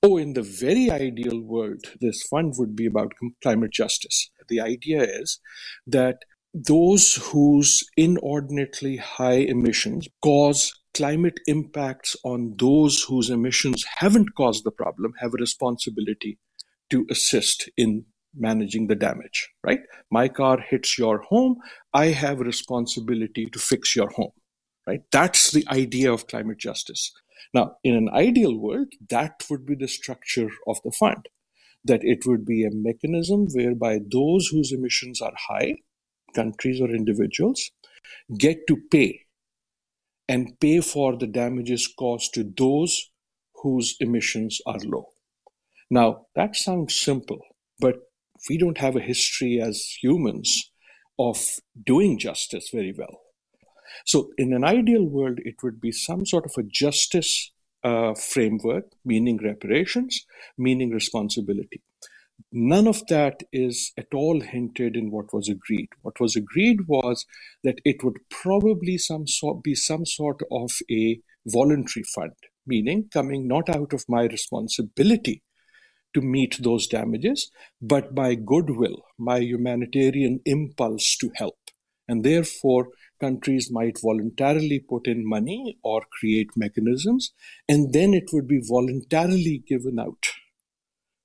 [0.00, 4.30] Oh, in the very ideal world, this fund would be about climate justice.
[4.48, 5.40] The idea is
[5.88, 6.18] that
[6.54, 14.70] those whose inordinately high emissions cause climate impacts on those whose emissions haven't caused the
[14.70, 16.38] problem have a responsibility
[16.90, 18.04] to assist in
[18.36, 19.80] managing the damage, right?
[20.10, 21.56] My car hits your home.
[21.92, 24.32] I have responsibility to fix your home,
[24.86, 25.00] right?
[25.10, 27.12] That's the idea of climate justice.
[27.54, 31.28] Now, in an ideal world, that would be the structure of the fund,
[31.84, 35.76] that it would be a mechanism whereby those whose emissions are high,
[36.34, 37.70] countries or individuals,
[38.38, 39.22] get to pay
[40.28, 43.10] and pay for the damages caused to those
[43.62, 45.08] whose emissions are low.
[45.90, 47.38] Now, that sounds simple,
[47.78, 47.96] but
[48.48, 50.70] we don't have a history as humans
[51.18, 51.38] of
[51.84, 53.20] doing justice very well.
[54.04, 57.50] So, in an ideal world, it would be some sort of a justice
[57.82, 60.26] uh, framework, meaning reparations,
[60.58, 61.82] meaning responsibility.
[62.52, 65.88] None of that is at all hinted in what was agreed.
[66.02, 67.24] What was agreed was
[67.64, 72.32] that it would probably some sort, be some sort of a voluntary fund,
[72.66, 75.42] meaning coming not out of my responsibility
[76.16, 77.50] to meet those damages,
[77.80, 81.58] but by goodwill, my humanitarian impulse to help.
[82.08, 82.88] And therefore,
[83.20, 87.34] countries might voluntarily put in money or create mechanisms,
[87.68, 90.26] and then it would be voluntarily given out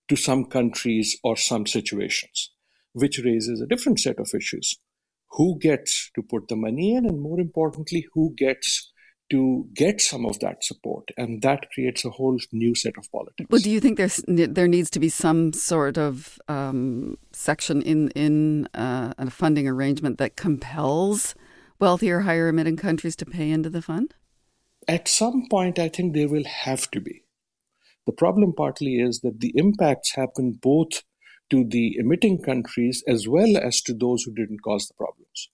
[0.09, 2.51] to some countries or some situations,
[2.91, 4.77] which raises a different set of issues.
[5.37, 8.91] Who gets to put the money in, and more importantly, who gets
[9.31, 13.47] to get some of that support, and that creates a whole new set of politics.
[13.49, 18.09] Well, do you think there's there needs to be some sort of um, section in
[18.09, 21.33] in uh, a funding arrangement that compels
[21.79, 24.13] wealthier, higher emitting countries to pay into the fund?
[24.87, 27.23] At some point, I think there will have to be.
[28.05, 31.03] The problem partly is that the impacts happen both
[31.51, 35.49] to the emitting countries as well as to those who didn't cause the problems.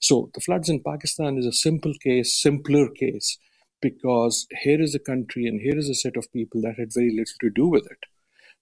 [0.00, 3.38] So the floods in Pakistan is a simple case, simpler case,
[3.82, 7.10] because here is a country and here is a set of people that had very
[7.10, 7.98] little to do with it.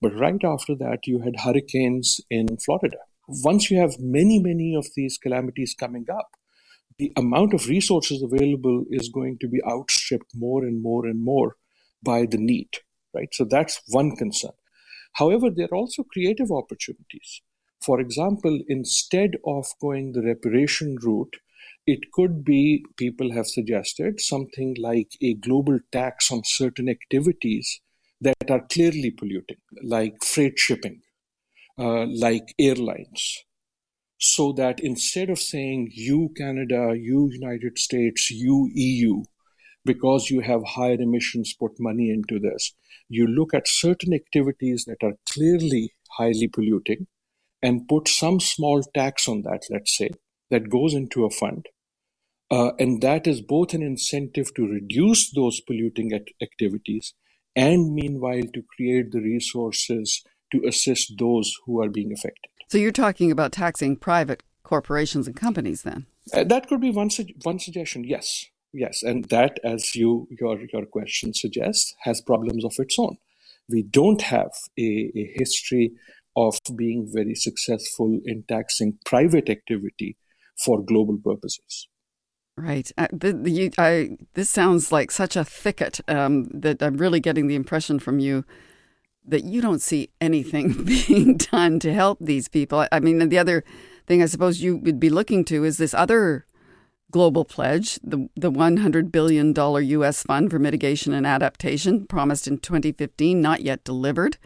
[0.01, 2.99] But right after that, you had hurricanes in Florida.
[3.29, 6.31] Once you have many, many of these calamities coming up,
[6.99, 11.55] the amount of resources available is going to be outstripped more and more and more
[12.03, 12.71] by the need.
[13.15, 13.29] right?
[13.33, 14.53] So that's one concern.
[15.15, 17.43] However, there are also creative opportunities.
[17.81, 21.37] For example, instead of going the reparation route,
[21.87, 27.81] it could be, people have suggested, something like a global tax on certain activities
[28.21, 31.01] that are clearly polluting, like freight shipping,
[31.79, 33.45] uh, like airlines.
[34.19, 39.23] So that instead of saying you Canada, you United States, you EU,
[39.85, 42.75] because you have higher emissions, put money into this,
[43.09, 47.07] you look at certain activities that are clearly highly polluting
[47.63, 50.11] and put some small tax on that, let's say,
[50.51, 51.67] that goes into a fund.
[52.51, 57.15] Uh, and that is both an incentive to reduce those polluting act- activities
[57.55, 62.51] and meanwhile to create the resources to assist those who are being affected.
[62.69, 66.07] So you're talking about taxing private corporations and companies then?
[66.33, 68.47] Uh, that could be one, su- one suggestion, yes.
[68.73, 73.17] Yes, and that, as you your your question suggests, has problems of its own.
[73.69, 75.93] We don't have a, a history
[76.39, 80.17] of being very successful in taxing private activity
[80.57, 81.89] for global purposes.
[82.57, 82.91] Right.
[82.97, 87.21] Uh, the, the, you, I, this sounds like such a thicket um, that I'm really
[87.21, 88.45] getting the impression from you
[89.27, 92.87] that you don't see anything being done to help these people.
[92.91, 93.65] I mean, the other
[94.07, 96.47] thing I suppose you would be looking to is this other
[97.11, 100.23] global pledge, the, the $100 billion U.S.
[100.23, 104.39] Fund for Mitigation and Adaptation, promised in 2015, not yet delivered.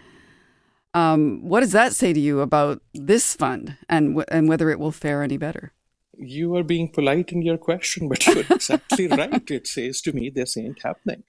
[0.94, 4.92] Um, what does that say to you about this fund and, and whether it will
[4.92, 5.72] fare any better?
[6.18, 9.50] You are being polite in your question, but you're exactly right.
[9.50, 11.24] It says to me this ain't happening.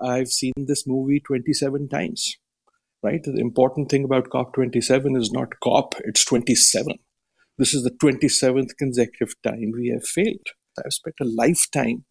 [0.00, 2.38] I've seen this movie 27 times,
[3.02, 3.22] right?
[3.22, 6.98] The important thing about COP27 is not COP, it's 27.
[7.58, 10.46] This is the 27th consecutive time we have failed.
[10.78, 12.04] I've spent a lifetime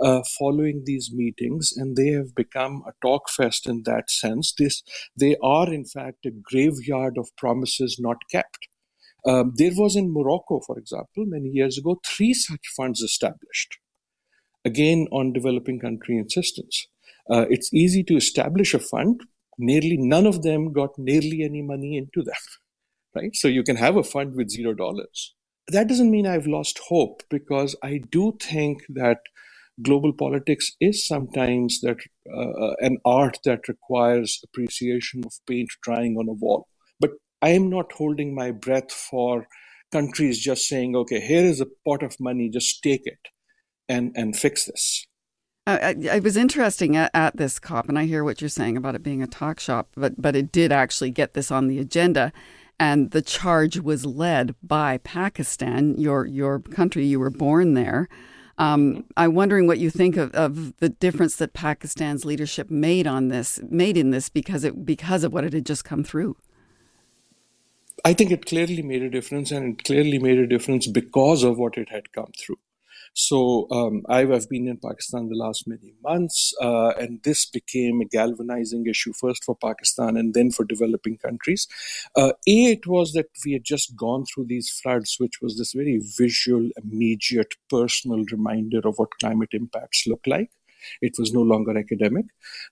[0.00, 4.52] uh, following these meetings, and they have become a talk fest in that sense.
[4.56, 4.82] This,
[5.18, 8.68] they are, in fact, a graveyard of promises not kept.
[9.26, 13.78] Um, there was in Morocco, for example, many years ago, three such funds established,
[14.64, 16.88] again on developing country insistence.
[17.30, 19.20] Uh, it's easy to establish a fund.
[19.58, 22.34] Nearly none of them got nearly any money into them,
[23.14, 23.34] right?
[23.34, 25.34] So you can have a fund with zero dollars
[25.68, 29.18] that doesn't mean I've lost hope because I do think that
[29.80, 31.98] global politics is sometimes that
[32.28, 36.68] uh, an art that requires appreciation of paint drying on a wall.
[37.00, 39.46] But I am not holding my breath for
[39.90, 43.28] countries just saying, "Okay, here is a pot of money, just take it
[43.88, 45.06] and and fix this."
[45.64, 48.96] Uh, it was interesting at, at, this COP, and I hear what you're saying about
[48.96, 52.32] it being a talk shop, but but it did actually get this on the agenda
[52.82, 57.06] and the charge was led by Pakistan, your your country.
[57.06, 58.08] You were born there.
[58.58, 63.28] Um, I'm wondering what you think of, of the difference that Pakistan's leadership made on
[63.28, 66.36] this, made in this, because it because of what it had just come through.
[68.04, 71.58] I think it clearly made a difference, and it clearly made a difference because of
[71.58, 72.58] what it had come through.
[73.14, 78.00] So um, I've, I've, been in Pakistan the last many months, uh, and this became
[78.00, 81.68] a galvanizing issue first for Pakistan and then for developing countries.
[82.16, 85.74] Uh, a, it was that we had just gone through these floods, which was this
[85.74, 90.50] very visual, immediate, personal reminder of what climate impacts look like.
[91.00, 92.26] It was no longer academic.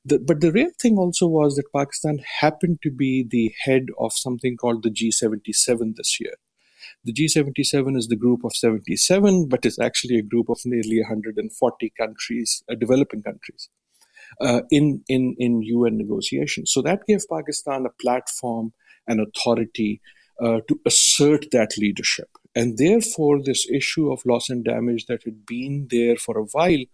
[0.04, 4.12] The, but the real thing also was that Pakistan happened to be the head of
[4.14, 6.34] something called the G77 this year.
[7.04, 11.92] The G77 is the group of 77, but is actually a group of nearly 140
[11.98, 13.70] countries, uh, developing countries,
[14.40, 16.72] uh, in, in, in UN negotiations.
[16.72, 18.74] So that gave Pakistan a platform
[19.08, 20.02] and authority
[20.42, 22.28] uh, to assert that leadership.
[22.54, 26.84] And therefore, this issue of loss and damage that had been there for a while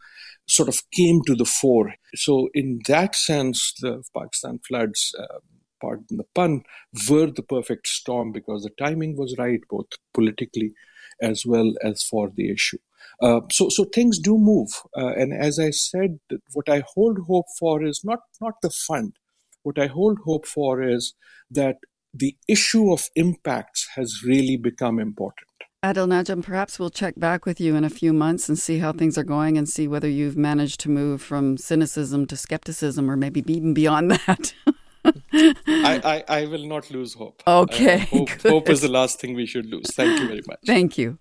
[0.46, 1.94] sort of came to the fore.
[2.14, 5.38] So, in that sense, the Pakistan floods uh,
[5.81, 6.62] pardon the pun,
[7.09, 10.72] were the perfect storm because the timing was right, both politically
[11.20, 12.79] as well as for the issue.
[13.20, 16.18] Uh, so, so things do move, uh, and as I said,
[16.53, 19.14] what I hold hope for is not not the fund.
[19.62, 21.14] What I hold hope for is
[21.51, 21.77] that
[22.12, 25.49] the issue of impacts has really become important.
[25.85, 28.93] Adil Najam, perhaps we'll check back with you in a few months and see how
[28.93, 33.16] things are going and see whether you've managed to move from cynicism to skepticism or
[33.16, 34.53] maybe even beyond that.
[35.32, 37.42] I, I, I, will not lose hope.
[37.46, 37.94] Okay.
[37.94, 39.94] Uh, hope, hope is the last thing we should lose.
[39.94, 40.59] Thank you very much.
[40.66, 41.18] Thank you.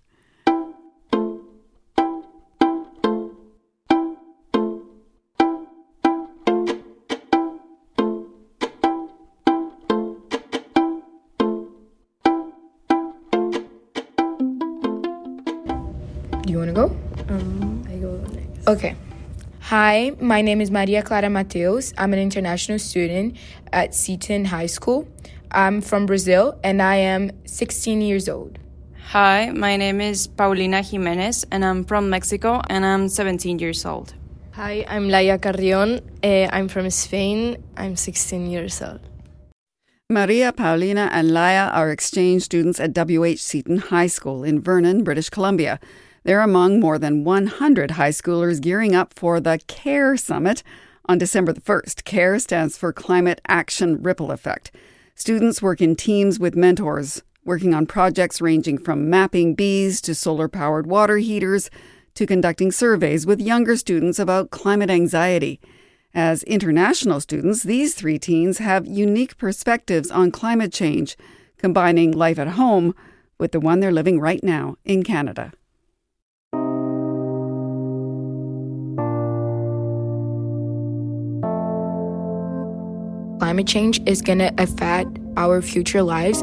[16.42, 16.84] Do you want to go?
[17.28, 18.68] Um, I go next.
[18.68, 18.96] Okay.
[19.70, 21.92] Hi, my name is Maria Clara Mateus.
[21.98, 23.36] I'm an international student
[23.72, 25.08] at Seaton High School.
[25.50, 28.60] I'm from Brazil and I am 16 years old.
[29.10, 34.14] Hi, my name is Paulina Jimenez and I'm from Mexico and I'm 17 years old.
[34.52, 36.00] Hi, I'm Laia Carrion.
[36.22, 37.56] Uh, I'm from Spain.
[37.76, 39.00] I'm 16 years old.
[40.08, 45.28] Maria, Paulina, and Laia are exchange students at WH Seaton High School in Vernon, British
[45.28, 45.80] Columbia.
[46.26, 50.64] They're among more than 100 high schoolers gearing up for the CARE Summit
[51.04, 52.02] on December the 1st.
[52.02, 54.72] CARE stands for Climate Action Ripple Effect.
[55.14, 60.48] Students work in teams with mentors, working on projects ranging from mapping bees to solar
[60.48, 61.70] powered water heaters
[62.14, 65.60] to conducting surveys with younger students about climate anxiety.
[66.12, 71.16] As international students, these three teens have unique perspectives on climate change,
[71.56, 72.96] combining life at home
[73.38, 75.52] with the one they're living right now in Canada.
[83.38, 86.42] Climate change is going to affect our future lives.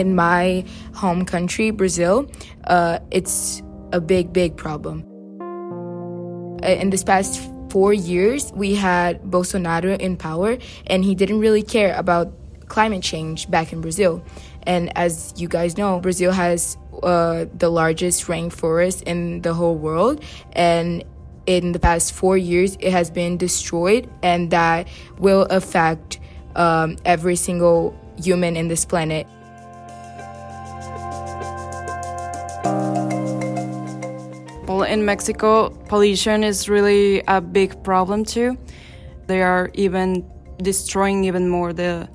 [0.00, 2.30] in my home country, Brazil,
[2.64, 5.04] uh, it's a big, big problem.
[6.62, 7.40] Uh, in this past
[7.70, 12.32] four years, we had Bolsonaro in power, and he didn't really care about
[12.68, 14.24] climate change back in Brazil.
[14.64, 20.22] And as you guys know, Brazil has uh, the largest rainforest in the whole world,
[20.52, 21.04] and
[21.46, 24.88] in the past four years, it has been destroyed, and that
[25.18, 26.18] will affect
[26.56, 29.26] um, every single human in this planet.
[34.66, 38.56] Well, in Mexico, pollution is really a big problem too.
[39.26, 40.24] They are even
[40.58, 42.08] destroying even more the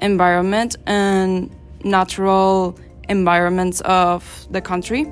[0.00, 1.54] environment and
[1.84, 2.76] natural
[3.08, 5.04] environments of the country.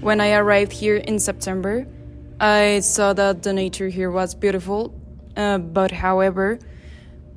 [0.00, 1.86] When I arrived here in September,
[2.40, 4.94] I saw that the nature here was beautiful,
[5.36, 6.58] uh, but however,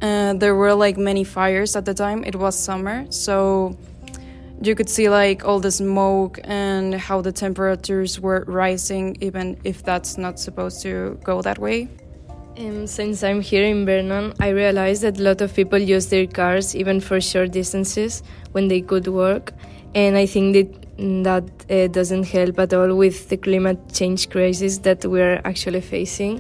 [0.02, 2.24] uh, there were like many fires at the time.
[2.24, 3.78] It was summer, so
[4.62, 9.84] you could see like all the smoke and how the temperatures were rising, even if
[9.84, 11.90] that's not supposed to go that way.
[12.58, 16.28] Um, since I'm here in Vernon, I realized that a lot of people use their
[16.28, 19.54] cars even for short distances when they could work,
[19.96, 20.82] and I think that
[21.24, 26.40] that uh, doesn't help at all with the climate change crisis that we're actually facing.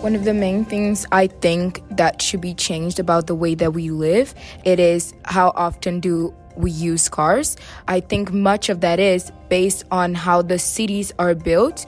[0.00, 3.72] One of the main things I think that should be changed about the way that
[3.72, 4.34] we live,
[4.64, 7.56] it is how often do we use cars.
[7.88, 11.86] I think much of that is based on how the cities are built.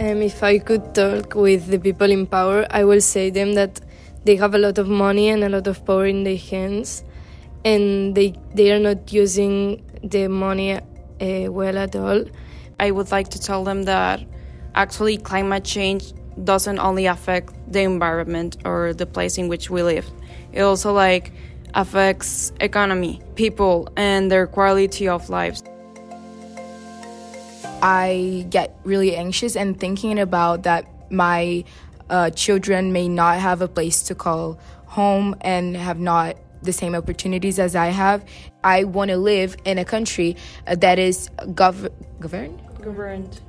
[0.00, 3.80] Um, if I could talk with the people in power, I will say them that
[4.24, 7.02] they have a lot of money and a lot of power in their hands,
[7.64, 10.80] and they they are not using the money uh,
[11.50, 12.24] well at all.
[12.78, 14.20] I would like to tell them that
[14.76, 16.12] actually climate change
[16.44, 20.08] doesn't only affect the environment or the place in which we live.
[20.52, 21.32] It also like
[21.74, 25.64] affects economy, people and their quality of lives.
[27.82, 31.64] I get really anxious and thinking about that my
[32.10, 36.94] uh, children may not have a place to call home and have not the same
[36.94, 38.24] opportunities as I have.
[38.64, 43.40] I want to live in a country uh, that is gov- governed governed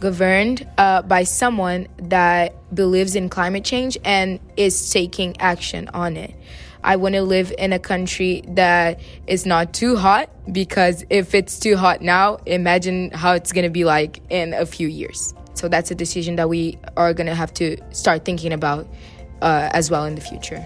[0.00, 6.34] governed uh, by someone that believes in climate change and is taking action on it.
[6.86, 11.58] I want to live in a country that is not too hot because if it's
[11.58, 15.34] too hot now, imagine how it's going to be like in a few years.
[15.54, 18.86] So that's a decision that we are going to have to start thinking about
[19.42, 20.64] uh, as well in the future.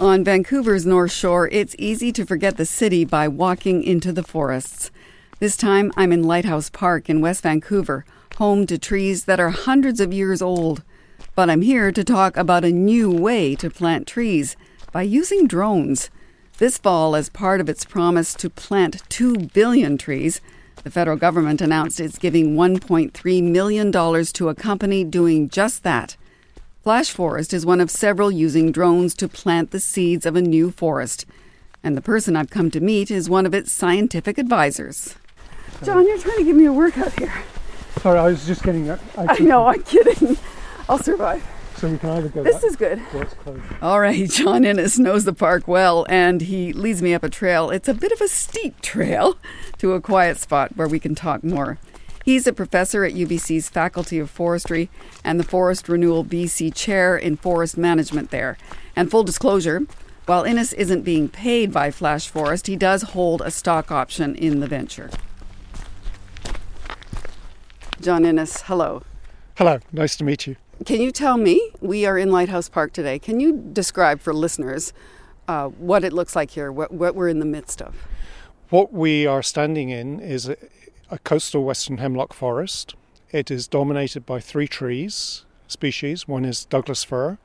[0.00, 4.90] On Vancouver's North Shore, it's easy to forget the city by walking into the forests.
[5.40, 8.04] This time, I'm in Lighthouse Park in West Vancouver,
[8.36, 10.84] home to trees that are hundreds of years old.
[11.34, 14.56] But I'm here to talk about a new way to plant trees
[14.92, 16.08] by using drones.
[16.58, 20.40] This fall, as part of its promise to plant 2 billion trees,
[20.84, 26.16] the federal government announced it's giving $1.3 million to a company doing just that.
[26.84, 30.70] Flash Forest is one of several using drones to plant the seeds of a new
[30.70, 31.26] forest.
[31.82, 35.16] And the person I've come to meet is one of its scientific advisors.
[35.82, 37.32] John, you're trying to give me a workout here.
[38.00, 39.00] Sorry, I was just getting that.
[39.16, 40.36] I, I know, I'm kidding.
[40.88, 41.42] I'll survive.
[41.76, 43.00] So we can either go This is good.
[43.82, 47.70] All right, John Innes knows the park well, and he leads me up a trail.
[47.70, 49.36] It's a bit of a steep trail
[49.78, 51.78] to a quiet spot where we can talk more.
[52.24, 54.88] He's a professor at UBC's Faculty of Forestry
[55.22, 58.56] and the Forest Renewal BC Chair in Forest Management there.
[58.96, 59.82] And full disclosure,
[60.24, 64.60] while Innes isn't being paid by Flash Forest, he does hold a stock option in
[64.60, 65.10] the venture.
[68.04, 69.02] John Innes, hello.
[69.56, 70.56] Hello, nice to meet you.
[70.84, 71.70] Can you tell me?
[71.80, 73.18] We are in Lighthouse Park today.
[73.18, 74.92] Can you describe for listeners
[75.48, 77.94] uh, what it looks like here, what, what we're in the midst of?
[78.68, 80.58] What we are standing in is a,
[81.10, 82.94] a coastal western hemlock forest.
[83.32, 86.28] It is dominated by three trees species.
[86.28, 87.38] One is Douglas fir,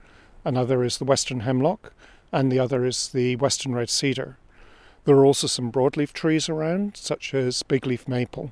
[0.44, 1.94] another is the western hemlock,
[2.34, 4.38] and the other is the western red cedar.
[5.06, 8.52] There are also some broadleaf trees around, such as bigleaf maple.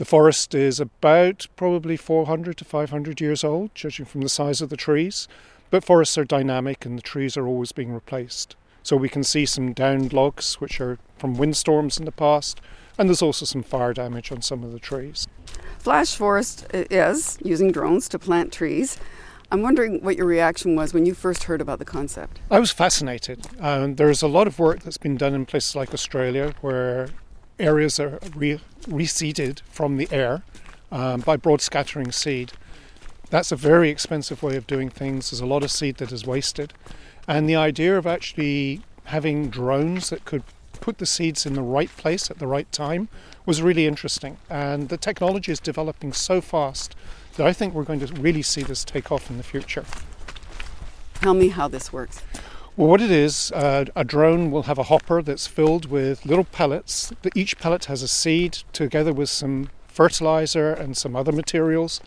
[0.00, 4.70] The forest is about probably 400 to 500 years old, judging from the size of
[4.70, 5.28] the trees,
[5.68, 8.56] but forests are dynamic and the trees are always being replaced.
[8.82, 12.62] So we can see some downed logs, which are from windstorms in the past,
[12.96, 15.28] and there's also some fire damage on some of the trees.
[15.78, 18.98] Flash Forest is using drones to plant trees.
[19.52, 22.40] I'm wondering what your reaction was when you first heard about the concept.
[22.50, 23.48] I was fascinated.
[23.60, 27.10] Um, there's a lot of work that's been done in places like Australia where
[27.60, 30.42] areas are re- reseeded from the air
[30.90, 32.52] um, by broad scattering seed.
[33.30, 35.30] That's a very expensive way of doing things.
[35.30, 36.72] There's a lot of seed that is wasted.
[37.28, 40.42] And the idea of actually having drones that could
[40.80, 43.08] put the seeds in the right place at the right time
[43.46, 44.38] was really interesting.
[44.48, 46.96] And the technology is developing so fast
[47.36, 49.84] that I think we're going to really see this take off in the future.
[51.14, 52.22] Tell me how this works.
[52.80, 56.44] Well, what it is, uh, a drone will have a hopper that's filled with little
[56.44, 57.12] pellets.
[57.34, 62.00] Each pellet has a seed together with some fertilizer and some other materials.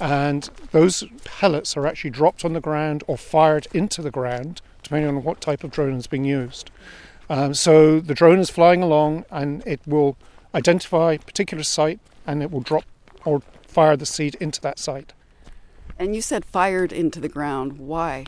[0.00, 5.08] And those pellets are actually dropped on the ground or fired into the ground, depending
[5.08, 6.72] on what type of drone is being used.
[7.30, 10.16] Um, so the drone is flying along and it will
[10.56, 12.84] identify a particular site and it will drop
[13.24, 15.12] or fire the seed into that site.
[16.00, 17.78] And you said fired into the ground.
[17.78, 18.24] Why?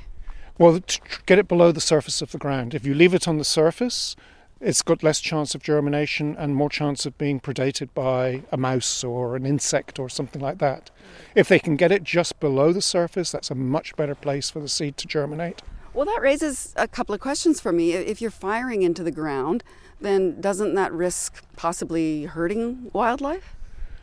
[0.59, 2.74] Well, to get it below the surface of the ground.
[2.74, 4.16] If you leave it on the surface,
[4.61, 9.04] it's got less chance of germination and more chance of being predated by a mouse
[9.04, 10.90] or an insect or something like that.
[11.36, 14.59] If they can get it just below the surface, that's a much better place for
[14.59, 15.62] the seed to germinate.
[15.94, 17.92] Well, that raises a couple of questions for me.
[17.92, 19.62] If you're firing into the ground,
[20.00, 23.54] then doesn't that risk possibly hurting wildlife?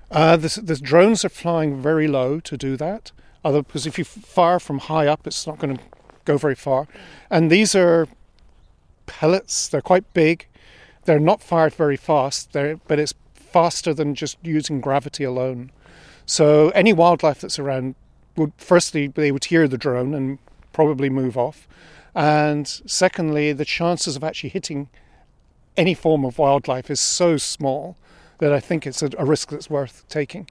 [0.10, 3.12] Uh, the, the drones are flying very low to do that.
[3.43, 5.84] Other, because if you fire from high up, it's not going to
[6.26, 6.88] go very far.
[7.30, 8.07] And these are
[9.05, 10.47] pellets, they're quite big.
[11.05, 15.71] They're not fired very fast, but it's faster than just using gravity alone.
[16.26, 17.95] So any wildlife that's around
[18.36, 20.39] would firstly they would hear the drone and
[20.73, 21.67] probably move off.
[22.15, 24.89] And secondly, the chances of actually hitting
[25.78, 27.97] any form of wildlife is so small
[28.39, 30.49] that I think it's a, a risk that's worth taking.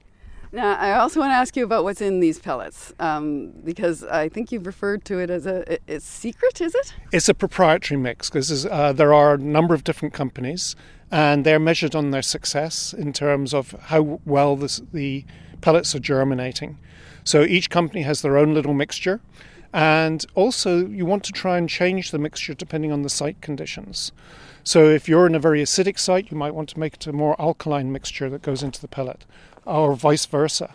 [0.55, 4.28] Now, I also want to ask you about what's in these pellets um, because I
[4.28, 6.94] think you've referred to it as a, a secret, is it?
[7.11, 10.76] It's a proprietary mix because uh, there are a number of different companies
[11.11, 15.24] and they're measured on their success in terms of how well this, the
[15.61, 16.78] pellets are germinating.
[17.24, 19.20] So each company has their own little mixture.
[19.72, 24.12] And also, you want to try and change the mixture depending on the site conditions.
[24.62, 27.12] So, if you're in a very acidic site, you might want to make it a
[27.12, 29.26] more alkaline mixture that goes into the pellet
[29.66, 30.74] or vice versa.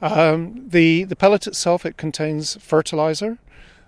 [0.00, 3.38] Um, the, the pellet itself, it contains fertilizer.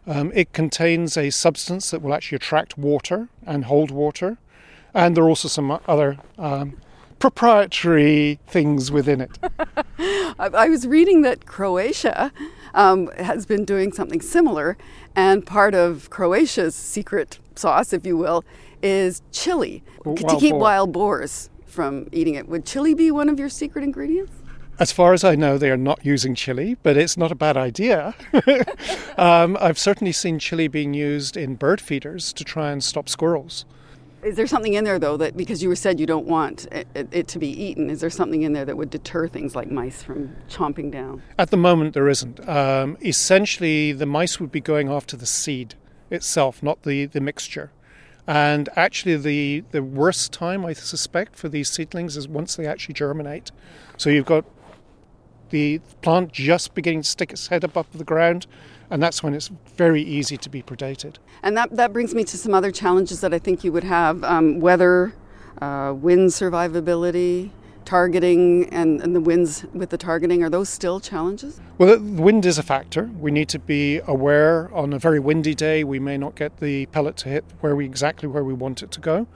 [0.06, 4.38] Um, it contains a substance that will actually attract water and hold water.
[4.92, 6.78] And there are also some other um,
[7.20, 9.38] proprietary things within it.
[10.38, 12.32] I was reading that Croatia
[12.74, 14.76] um, has been doing something similar,
[15.14, 18.44] and part of Croatia's secret sauce, if you will,
[18.82, 20.60] is chili Wild to keep boar.
[20.60, 22.48] wild boars from eating it.
[22.48, 24.32] Would chili be one of your secret ingredients?
[24.80, 27.54] As far as I know, they are not using chili, but it's not a bad
[27.54, 28.14] idea.
[29.18, 33.66] um, I've certainly seen chili being used in bird feeders to try and stop squirrels.
[34.22, 37.08] Is there something in there though that because you said you don't want it, it,
[37.12, 37.90] it to be eaten?
[37.90, 41.22] Is there something in there that would deter things like mice from chomping down?
[41.38, 42.48] At the moment, there isn't.
[42.48, 45.74] Um, essentially, the mice would be going after the seed
[46.08, 47.70] itself, not the, the mixture.
[48.26, 52.94] And actually, the, the worst time, I suspect, for these seedlings is once they actually
[52.94, 53.50] germinate.
[53.96, 54.44] So you've got
[55.50, 58.46] the plant just beginning to stick its head up off the ground,
[58.90, 61.16] and that's when it's very easy to be predated.
[61.42, 64.24] And that, that brings me to some other challenges that I think you would have
[64.24, 65.14] um, weather,
[65.60, 67.50] uh, wind survivability,
[67.84, 71.60] targeting and, and the winds with the targeting, are those still challenges?
[71.76, 73.10] Well, the wind is a factor.
[73.18, 76.86] We need to be aware on a very windy day, we may not get the
[76.86, 79.26] pellet to hit where we exactly where we want it to go.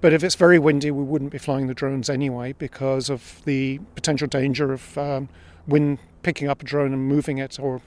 [0.00, 3.80] But if it's very windy, we wouldn't be flying the drones anyway because of the
[3.94, 5.28] potential danger of um,
[5.66, 7.80] wind picking up a drone and moving it or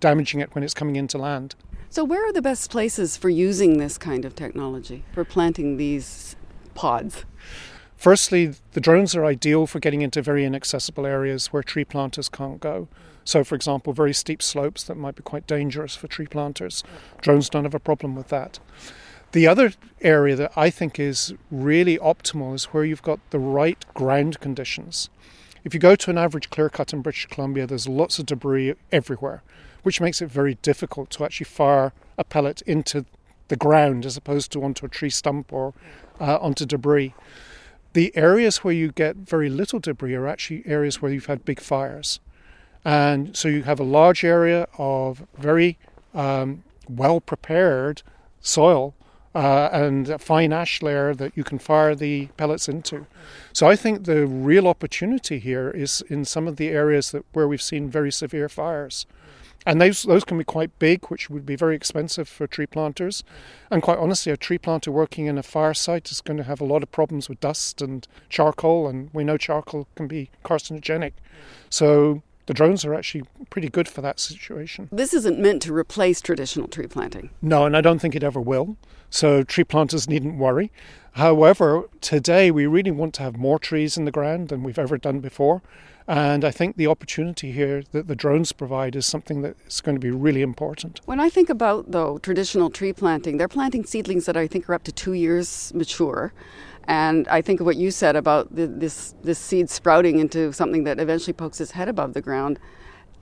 [0.00, 1.54] damaging it when it's coming into land.
[1.90, 6.36] So, where are the best places for using this kind of technology, for planting these
[6.74, 7.24] pods?
[7.96, 12.60] Firstly, the drones are ideal for getting into very inaccessible areas where tree planters can't
[12.60, 12.88] go.
[13.24, 16.82] So, for example, very steep slopes that might be quite dangerous for tree planters.
[17.20, 18.58] Drones don't have a problem with that.
[19.32, 23.84] The other area that I think is really optimal is where you've got the right
[23.94, 25.10] ground conditions.
[25.64, 28.74] If you go to an average clear cut in British Columbia, there's lots of debris
[28.90, 29.42] everywhere
[29.82, 33.04] which makes it very difficult to actually fire a pellet into
[33.48, 35.74] the ground as opposed to onto a tree stump or
[36.20, 37.14] uh, onto debris.
[37.92, 41.60] The areas where you get very little debris are actually areas where you've had big
[41.60, 42.20] fires.
[42.84, 45.78] And so you have a large area of very
[46.14, 48.02] um, well prepared
[48.40, 48.94] soil
[49.34, 53.06] uh, and a fine ash layer that you can fire the pellets into.
[53.52, 57.46] So I think the real opportunity here is in some of the areas that where
[57.46, 59.06] we've seen very severe fires.
[59.66, 63.22] And those those can be quite big, which would be very expensive for tree planters.
[63.70, 66.62] And quite honestly, a tree planter working in a fire site is going to have
[66.62, 71.12] a lot of problems with dust and charcoal, and we know charcoal can be carcinogenic.
[71.68, 74.88] So the drones are actually pretty good for that situation.
[74.90, 77.30] This isn't meant to replace traditional tree planting.
[77.40, 78.76] No, and I don't think it ever will.
[79.08, 80.72] So tree planters needn't worry.
[81.12, 84.98] However, today we really want to have more trees in the ground than we've ever
[84.98, 85.62] done before.
[86.08, 90.00] And I think the opportunity here that the drones provide is something that's going to
[90.00, 91.00] be really important.
[91.04, 94.74] When I think about, though, traditional tree planting, they're planting seedlings that I think are
[94.74, 96.32] up to two years mature.
[96.84, 100.84] And I think of what you said about the, this, this seed sprouting into something
[100.84, 102.58] that eventually pokes its head above the ground.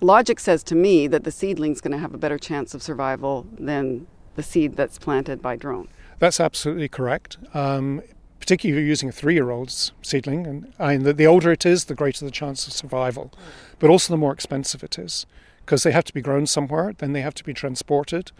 [0.00, 3.46] Logic says to me that the seedling's going to have a better chance of survival
[3.58, 4.06] than
[4.36, 5.88] the seed that's planted by drone.
[6.20, 7.36] That's absolutely correct.
[7.52, 8.02] Um,
[8.38, 9.70] particularly if you're using a three-year-old
[10.02, 13.32] seedling, and, and the, the, older it is, the greater the chance of survival,
[13.78, 15.26] but also the more expensive it is,
[15.60, 18.32] because they have to be grown somewhere, then they have to be transported.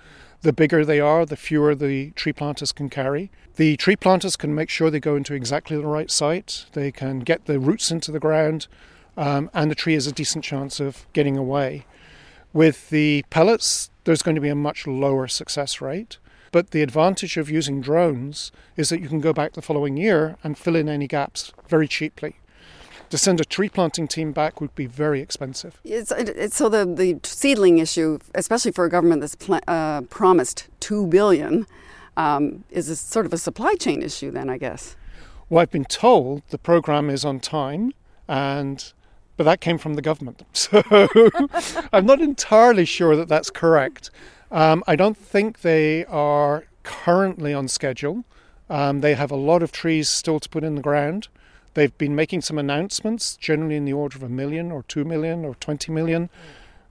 [0.43, 3.30] The bigger they are, the fewer the tree planters can carry.
[3.57, 6.66] The tree planters can make sure they go into exactly the right site.
[6.72, 8.68] They can get the roots into the ground,
[9.16, 11.86] um, and the tree has a decent chance of getting away.
[12.53, 16.18] With the pellets, there's going to be a much lower success rate.
[16.53, 20.36] But the advantage of using drones is that you can go back the following year
[20.43, 22.36] and fill in any gaps very cheaply.
[23.11, 25.81] To send a tree planting team back would be very expensive.
[25.85, 30.69] It's, it's, so the, the seedling issue, especially for a government that's pl- uh, promised
[30.81, 31.67] two billion,
[32.19, 34.31] um, is a sort of a supply chain issue.
[34.31, 34.97] Then I guess.
[35.49, 37.93] Well, I've been told the program is on time,
[38.29, 38.93] and
[39.39, 40.83] but that came from the government, so
[41.93, 44.11] I'm not entirely sure that that's correct.
[44.51, 48.25] Um, I don't think they are currently on schedule.
[48.69, 51.29] Um, they have a lot of trees still to put in the ground.
[51.79, 55.45] They've been making some announcements, generally in the order of a million or two million
[55.45, 56.29] or 20 million.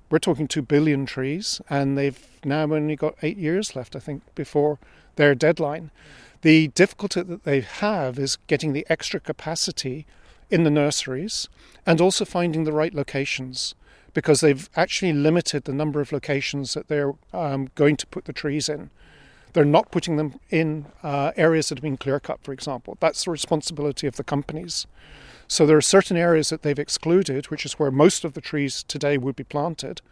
[0.10, 4.24] We're talking two billion trees, and they've now only got eight years left, I think,
[4.34, 4.80] before
[5.18, 5.92] their deadline.
[6.42, 10.06] The difficulty that they have is getting the extra capacity
[10.50, 11.50] in the nurseries
[11.86, 13.76] and also finding the right locations
[14.14, 18.32] because they've actually limited the number of locations that they're um, going to put the
[18.32, 18.90] trees in.
[19.58, 22.96] They're not putting them in uh, areas that have been clear cut, for example.
[23.00, 24.86] That's the responsibility of the companies.
[25.48, 28.84] So there are certain areas that they've excluded, which is where most of the trees
[28.84, 30.04] today would be planted,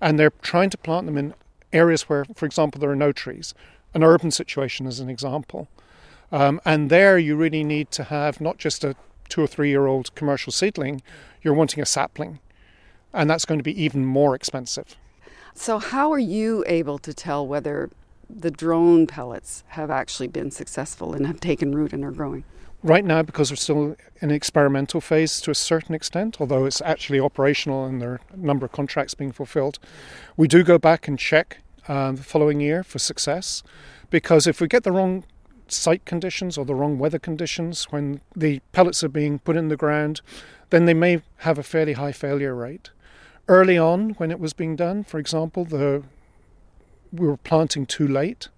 [0.00, 1.34] and they're trying to plant them in
[1.72, 3.52] areas where, for example, there are no trees.
[3.94, 5.66] An urban situation, as an example.
[6.30, 8.94] Um, and there you really need to have not just a
[9.28, 11.02] two or three year old commercial seedling,
[11.42, 12.38] you're wanting a sapling
[13.12, 14.96] and that's going to be even more expensive.
[15.52, 17.90] So, how are you able to tell whether
[18.28, 22.44] the drone pellets have actually been successful and have taken root and are growing?
[22.82, 27.18] Right now, because we're still in experimental phase to a certain extent, although it's actually
[27.18, 29.78] operational and there are a number of contracts being fulfilled,
[30.36, 33.62] we do go back and check uh, the following year for success.
[34.10, 35.24] Because if we get the wrong
[35.66, 39.76] site conditions or the wrong weather conditions when the pellets are being put in the
[39.76, 40.20] ground,
[40.70, 42.90] then they may have a fairly high failure rate.
[43.48, 46.02] Early on, when it was being done, for example, the
[47.14, 48.48] we were planting too late,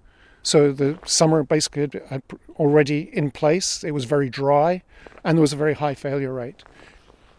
[0.43, 2.23] so the summer basically had
[2.59, 3.85] already in place.
[3.85, 4.83] It was very dry,
[5.25, 6.63] and there was a very high failure rate.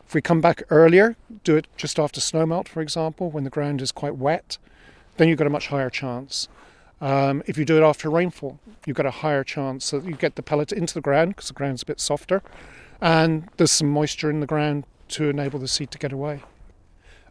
[0.08, 3.82] If we come back earlier, do it just after snowmelt, for example, when the ground
[3.82, 4.58] is quite wet,
[5.18, 6.48] then you've got a much higher chance.
[7.02, 10.36] Um, if you do it after rainfall, you've got a higher chance that you get
[10.36, 12.42] the pellet into the ground because the ground's a bit softer,
[13.02, 16.42] and there's some moisture in the ground to enable the seed to get away.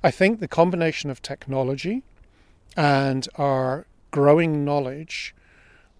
[0.02, 2.02] I think the combination of technology
[2.76, 5.34] and our growing knowledge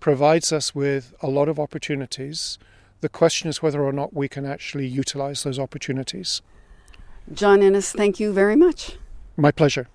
[0.01, 2.59] provides us with a lot of opportunities.
[3.01, 6.43] The question is whether or not we can actually utilize those opportunities.
[7.33, 8.99] John Innes, thank you very much.
[9.37, 9.89] My pleasure.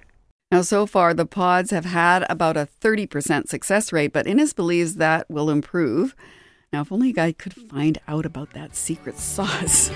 [0.51, 4.95] Now, so far, the pods have had about a 30% success rate, but Innes believes
[4.95, 6.13] that will improve.
[6.73, 9.89] Now, if only I could find out about that secret sauce.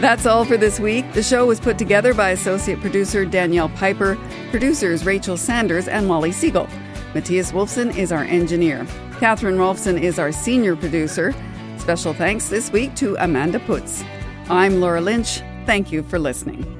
[0.10, 1.12] That's all for this week.
[1.12, 4.16] The show was put together by associate producer Danielle Piper,
[4.48, 6.66] producers Rachel Sanders and Molly Siegel.
[7.12, 8.86] Matthias Wolfson is our engineer.
[9.18, 11.34] Catherine Rolfson is our senior producer.
[11.76, 14.02] Special thanks this week to Amanda Putz.
[14.48, 15.42] I'm Laura Lynch.
[15.66, 16.79] Thank you for listening.